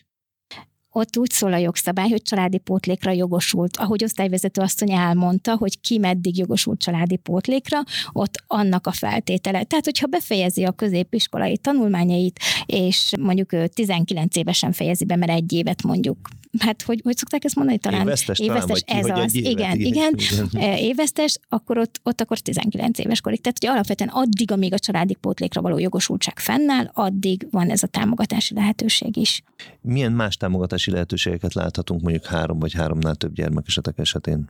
Ott 0.93 1.19
úgy 1.19 1.31
szól 1.31 1.53
a 1.53 1.57
jogszabály, 1.57 2.09
hogy 2.09 2.23
családi 2.23 2.59
pótlékra 2.59 3.11
jogosult. 3.11 3.77
Ahogy 3.77 4.05
osztályvezető 4.05 4.61
asszony 4.61 4.93
elmondta, 4.93 5.57
hogy 5.57 5.81
ki 5.81 5.99
meddig 5.99 6.39
jogosult 6.39 6.81
családi 6.81 7.17
pótlékra, 7.17 7.79
ott 8.13 8.43
annak 8.47 8.87
a 8.87 8.93
feltétele. 8.93 9.63
Tehát, 9.65 9.85
hogyha 9.85 10.07
befejezi 10.07 10.65
a 10.65 10.73
középiskolai 10.73 11.59
tanulmányait, 11.59 12.41
és 12.67 13.13
mondjuk 13.21 13.69
19 13.75 14.37
évesen 14.37 14.73
fejezi 14.73 15.05
be, 15.05 15.17
mert 15.17 15.33
egy 15.33 15.53
évet 15.53 15.83
mondjuk 15.83 16.19
hát 16.59 16.83
hogy, 16.83 17.01
hogy 17.05 17.17
szokták 17.17 17.45
ezt 17.45 17.55
mondani? 17.55 17.79
Talán 17.79 18.01
évesztes, 18.01 18.39
évesztes 18.39 18.81
talán, 18.81 19.05
ez 19.05 19.19
az, 19.19 19.35
évet, 19.35 19.51
igen, 19.51 19.79
igen, 19.79 20.15
igen, 20.53 20.79
évesztes, 20.91 21.39
akkor 21.49 21.79
ott, 21.79 22.01
ott 22.03 22.21
akkor 22.21 22.39
19 22.39 22.99
éves 22.99 23.21
korig. 23.21 23.41
Tehát, 23.41 23.59
hogy 23.61 23.69
alapvetően 23.69 24.11
addig, 24.11 24.51
amíg 24.51 24.73
a 24.73 24.79
családi 24.79 25.15
pótlékra 25.15 25.61
való 25.61 25.79
jogosultság 25.79 26.39
fennáll, 26.39 26.91
addig 26.93 27.47
van 27.51 27.71
ez 27.71 27.83
a 27.83 27.87
támogatási 27.87 28.55
lehetőség 28.55 29.17
is. 29.17 29.43
Milyen 29.81 30.13
más 30.13 30.37
támogatási 30.37 30.91
lehetőségeket 30.91 31.55
láthatunk 31.55 32.01
mondjuk 32.01 32.27
három 32.27 32.59
vagy 32.59 32.73
háromnál 32.73 33.15
több 33.15 33.35
gyermek 33.35 33.65
esetek 33.67 33.99
esetén? 33.99 34.49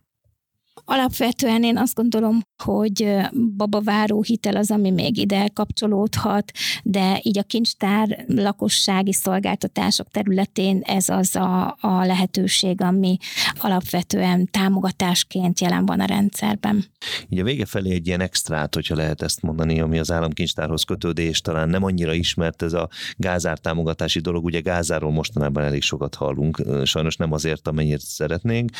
Alapvetően 0.92 1.62
én 1.62 1.76
azt 1.76 1.94
gondolom, 1.94 2.40
hogy 2.62 3.16
babaváró 3.56 4.22
hitel 4.22 4.56
az, 4.56 4.70
ami 4.70 4.90
még 4.90 5.16
ide 5.16 5.48
kapcsolódhat, 5.54 6.50
de 6.82 7.20
így 7.22 7.38
a 7.38 7.42
kincstár 7.42 8.24
lakossági 8.26 9.12
szolgáltatások 9.12 10.08
területén 10.08 10.80
ez 10.84 11.08
az 11.08 11.36
a, 11.36 11.76
a 11.80 12.04
lehetőség, 12.04 12.80
ami 12.80 13.16
alapvetően 13.60 14.48
támogatásként 14.50 15.60
jelen 15.60 15.86
van 15.86 16.00
a 16.00 16.04
rendszerben. 16.04 16.84
Így 17.28 17.38
a 17.38 17.44
vége 17.44 17.64
felé 17.64 17.94
egy 17.94 18.06
ilyen 18.06 18.20
extrát, 18.20 18.74
hogyha 18.74 18.94
lehet 18.94 19.22
ezt 19.22 19.42
mondani, 19.42 19.80
ami 19.80 19.98
az 19.98 20.10
államkincstárhoz 20.10 20.82
kötődés, 20.82 21.40
talán 21.40 21.68
nem 21.68 21.84
annyira 21.84 22.12
ismert 22.12 22.62
ez 22.62 22.72
a 22.72 22.88
gázár 23.16 23.58
támogatási 23.58 24.20
dolog, 24.20 24.44
ugye 24.44 24.60
gázáról 24.60 25.10
mostanában 25.10 25.64
elég 25.64 25.82
sokat 25.82 26.14
hallunk, 26.14 26.62
sajnos 26.84 27.16
nem 27.16 27.32
azért, 27.32 27.68
amennyit 27.68 28.00
szeretnénk. 28.00 28.70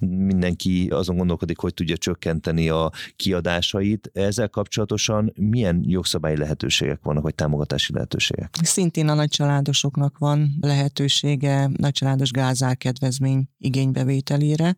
Mindenki 0.00 0.88
azon 0.90 1.16
gondolkodik, 1.16 1.54
hogy 1.60 1.74
tudja 1.74 1.96
csökkenteni 1.96 2.68
a 2.68 2.90
kiadásait. 3.16 4.10
Ezzel 4.12 4.48
kapcsolatosan 4.48 5.32
milyen 5.36 5.82
jogszabályi 5.86 6.36
lehetőségek 6.36 7.00
vannak, 7.02 7.22
vagy 7.22 7.34
támogatási 7.34 7.92
lehetőségek? 7.92 8.54
Szintén 8.62 9.08
a 9.08 9.14
nagycsaládosoknak 9.14 10.18
van 10.18 10.56
lehetősége 10.60 11.70
nagycsaládos 11.76 12.30
gázárkedvezmény 12.30 13.48
igénybevételére. 13.58 14.76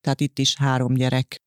Tehát 0.00 0.20
itt 0.20 0.38
is 0.38 0.56
három 0.56 0.94
gyerek 0.94 1.42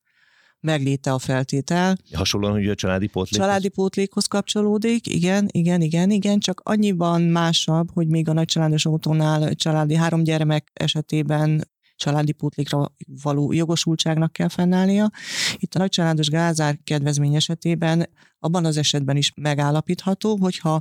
megléte 0.60 1.12
a 1.12 1.18
feltétel. 1.18 1.96
Hasonlóan, 2.12 2.52
hogy 2.52 2.68
a 2.68 2.74
családi 2.74 3.06
pótlékhoz? 3.06 3.46
Családi 3.46 3.68
pótlékhoz 3.68 4.26
kapcsolódik, 4.26 5.06
igen, 5.06 5.48
igen, 5.50 5.80
igen, 5.80 6.10
igen, 6.10 6.38
csak 6.38 6.60
annyiban 6.64 7.22
másabb, 7.22 7.90
hogy 7.92 8.08
még 8.08 8.28
a 8.28 8.32
nagycsaládos 8.32 8.86
autónál 8.86 9.54
családi 9.54 9.94
három 9.94 10.22
gyermek 10.22 10.70
esetében 10.72 11.68
családi 11.98 12.32
pótlékra 12.32 12.92
való 13.22 13.52
jogosultságnak 13.52 14.32
kell 14.32 14.48
fennállnia. 14.48 15.10
Itt 15.56 15.74
a 15.74 15.78
nagycsaládos 15.78 16.28
gázár 16.28 16.78
kedvezmény 16.84 17.34
esetében 17.34 18.08
abban 18.40 18.64
az 18.64 18.76
esetben 18.76 19.16
is 19.16 19.32
megállapítható, 19.36 20.36
hogyha 20.36 20.78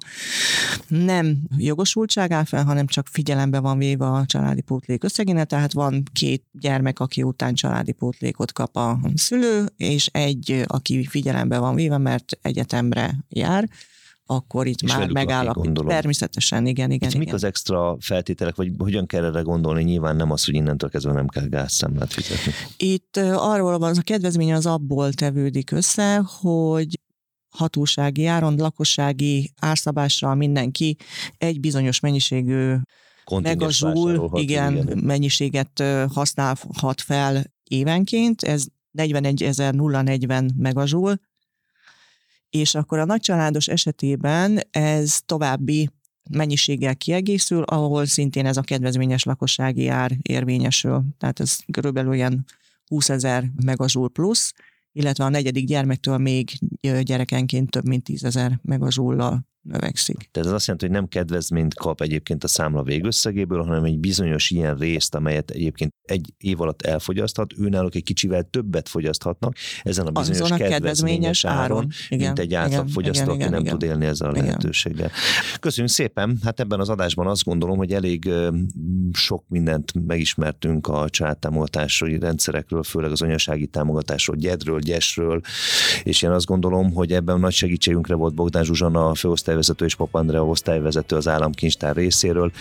nem 0.87 1.37
jogosultság 1.57 2.31
áll 2.31 2.43
fel, 2.43 2.63
hanem 2.63 2.87
csak 2.87 3.07
figyelembe 3.07 3.59
van 3.59 3.77
véve 3.77 4.05
a 4.05 4.25
családi 4.25 4.61
pótlék 4.61 5.03
összegéne, 5.03 5.43
tehát 5.43 5.73
van 5.73 6.03
két 6.13 6.43
gyermek, 6.51 6.99
aki 6.99 7.23
után 7.23 7.53
családi 7.53 7.91
pótlékot 7.91 8.51
kap 8.51 8.75
a 8.75 8.99
szülő, 9.15 9.65
és 9.77 10.07
egy, 10.07 10.63
aki 10.67 11.05
figyelembe 11.05 11.57
van 11.57 11.75
véve, 11.75 11.97
mert 11.97 12.37
egyetemre 12.41 13.25
jár, 13.29 13.69
akkor 14.29 14.67
itt 14.67 14.81
és 14.81 14.93
már 14.93 15.11
megállapít. 15.11 15.83
Természetesen, 15.87 16.65
igen, 16.65 16.91
igen. 16.91 17.09
Itt 17.09 17.15
igen. 17.15 17.25
mik 17.25 17.33
az 17.33 17.43
extra 17.43 17.97
feltételek, 17.99 18.55
vagy 18.55 18.71
hogyan 18.77 19.05
kell 19.05 19.23
erre 19.23 19.41
gondolni? 19.41 19.83
Nyilván 19.83 20.15
nem 20.15 20.31
az, 20.31 20.45
hogy 20.45 20.55
innentől 20.55 20.89
kezdve 20.89 21.11
nem 21.11 21.27
kell 21.27 21.45
gázszámlát 21.45 22.13
fizetni. 22.13 22.51
Itt 22.77 23.17
arról 23.17 23.77
van, 23.77 23.95
a 23.97 24.01
kedvezmény 24.01 24.53
az 24.53 24.65
abból 24.65 25.13
tevődik 25.13 25.71
össze, 25.71 26.21
hogy 26.41 26.99
hatósági 27.49 28.25
áron, 28.25 28.55
lakossági 28.55 29.53
árszabással 29.59 30.35
mindenki 30.35 30.97
egy 31.37 31.59
bizonyos 31.59 31.99
mennyiségű 31.99 32.75
megazsul, 33.41 34.29
igen, 34.33 34.77
igen, 34.77 34.97
mennyiséget 34.97 35.83
használhat 36.13 37.01
fel 37.01 37.43
évenként, 37.63 38.43
ez 38.43 38.65
41.040 38.97 40.55
megazsul, 40.55 41.19
és 42.49 42.75
akkor 42.75 42.99
a 42.99 43.05
nagycsaládos 43.05 43.67
esetében 43.67 44.59
ez 44.71 45.19
további 45.25 45.89
mennyiséggel 46.29 46.95
kiegészül, 46.95 47.63
ahol 47.63 48.05
szintén 48.05 48.45
ez 48.45 48.57
a 48.57 48.61
kedvezményes 48.61 49.23
lakossági 49.23 49.87
ár 49.87 50.17
érvényesül. 50.21 51.03
Tehát 51.17 51.39
ez 51.39 51.57
körülbelül 51.71 52.09
olyan 52.09 52.45
20 52.85 53.09
ezer 53.09 53.49
megazsul 53.65 54.09
plusz, 54.09 54.53
illetve 54.91 55.23
a 55.23 55.29
negyedik 55.29 55.65
gyermektől 55.65 56.17
még 56.17 56.49
gyerekenként 57.01 57.69
több 57.69 57.87
mint 57.87 58.03
10 58.03 58.23
ezer 58.23 58.59
megazsullal 58.63 59.47
növekszik. 59.61 60.29
Tehát 60.31 60.47
ez 60.47 60.53
azt 60.53 60.65
jelenti, 60.67 60.85
hogy 60.85 60.95
nem 60.95 61.07
kedvezményt 61.07 61.73
kap 61.73 62.01
egyébként 62.01 62.43
a 62.43 62.47
számla 62.47 62.83
végösszegéből, 62.83 63.63
hanem 63.63 63.83
egy 63.83 63.99
bizonyos 63.99 64.49
ilyen 64.49 64.75
részt, 64.75 65.15
amelyet 65.15 65.49
egyébként 65.49 65.93
egy 66.01 66.33
év 66.37 66.61
alatt 66.61 66.81
elfogyaszthat, 66.81 67.53
őnáluk 67.57 67.95
egy 67.95 68.03
kicsivel 68.03 68.43
többet 68.43 68.89
fogyaszthatnak 68.89 69.55
ezen 69.83 70.05
a 70.07 70.11
bizonyos 70.11 70.41
Azon 70.41 70.61
a 70.61 70.69
kedvezményes 70.69 71.45
áron, 71.45 71.59
áron 71.61 71.87
igen, 72.09 72.25
mint 72.25 72.39
egy 72.39 72.53
átlag 72.53 72.89
fogyasztó, 72.89 73.23
igen, 73.23 73.33
aki 73.33 73.39
igen, 73.39 73.51
nem 73.51 73.61
igen. 73.61 73.77
tud 73.77 73.89
élni 73.89 74.05
ezzel 74.05 74.27
a 74.27 74.31
igen. 74.31 74.45
lehetőséggel. 74.45 75.11
Köszönjük 75.59 75.93
szépen! 75.93 76.39
Hát 76.43 76.59
ebben 76.59 76.79
az 76.79 76.89
adásban 76.89 77.27
azt 77.27 77.43
gondolom, 77.43 77.77
hogy 77.77 77.93
elég 77.93 78.29
sok 79.13 79.43
mindent 79.47 80.05
megismertünk 80.05 80.87
a 80.87 81.09
családtámogatási 81.09 82.19
rendszerekről, 82.19 82.83
főleg 82.83 83.11
az 83.11 83.21
anyasági 83.21 83.67
támogatásról, 83.67 84.35
gyedről, 84.35 84.79
gyesről, 84.79 85.41
és 86.03 86.21
én 86.21 86.29
azt 86.29 86.45
gondolom, 86.45 86.93
hogy 86.93 87.11
ebben 87.11 87.39
nagy 87.39 87.53
segítségünkre 87.53 88.15
volt 88.15 88.33
Bogdán 88.33 88.63
Zsuzsana, 88.63 89.09
a 89.09 89.15
főosztályvezető 89.57 89.85
és 89.85 89.95
Pap 89.95 90.15
Andrea 90.15 90.45
osztályvezető 90.45 91.15
az 91.15 91.27
államkincstár 91.27 91.95
részéről. 91.95 92.51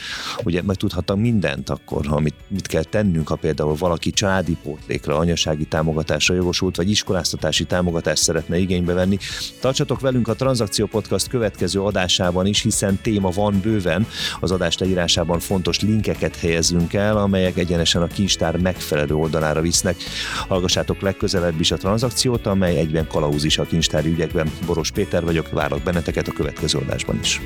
Ugye 0.45 0.63
megtudhattam 0.63 1.21
mindent 1.21 1.71
akkor, 1.71 2.07
amit 2.09 2.35
mit 2.49 2.67
kell 2.67 2.83
tennünk, 2.83 3.29
ha 3.29 3.35
például 3.35 3.75
valaki 3.79 4.11
családi 4.11 4.57
pótlékra, 4.63 5.17
anyasági 5.17 5.65
támogatásra 5.65 6.35
jogosult, 6.35 6.77
vagy 6.77 6.91
iskoláztatási 6.91 7.65
támogatást 7.65 8.23
szeretne 8.23 8.59
igénybe 8.59 8.93
venni. 8.93 9.19
Tartsatok 9.61 10.01
velünk 10.01 10.29
a 10.29 10.35
Tranzakció 10.35 10.87
Podcast 10.87 11.29
következő 11.29 11.81
adásában 11.81 12.47
is, 12.47 12.63
hiszen 12.63 12.99
téma 13.03 13.31
van 13.31 13.61
bőven. 13.63 14.07
Az 14.41 14.51
adás 14.51 14.79
leírásában 14.79 15.39
fontos 15.39 15.81
linkeket 15.81 16.37
helyezünk 16.37 16.95
el, 16.95 17.17
amelyek 17.17 17.57
egyenesen 17.57 18.03
a 18.03 18.07
kincstár 18.07 18.57
megfelelő 18.57 19.15
oldalára 19.15 19.61
visznek. 19.61 19.97
Hallgassátok 20.49 21.01
legközelebb 21.01 21.61
is 21.61 21.71
a 21.71 21.77
tranzakciót, 21.77 22.47
amely 22.47 22.77
egyben 22.77 23.07
kalauz 23.07 23.45
is 23.45 23.59
a 23.59 23.65
kincstári 23.65 24.11
ügyekben. 24.11 24.51
Boros 24.67 24.91
Péter 24.91 25.25
vagyok, 25.25 25.51
várok 25.51 25.83
benneteket 25.83 26.29
a 26.29 26.33
következő 26.33 26.76
das 26.85 27.05
bandas. 27.05 27.41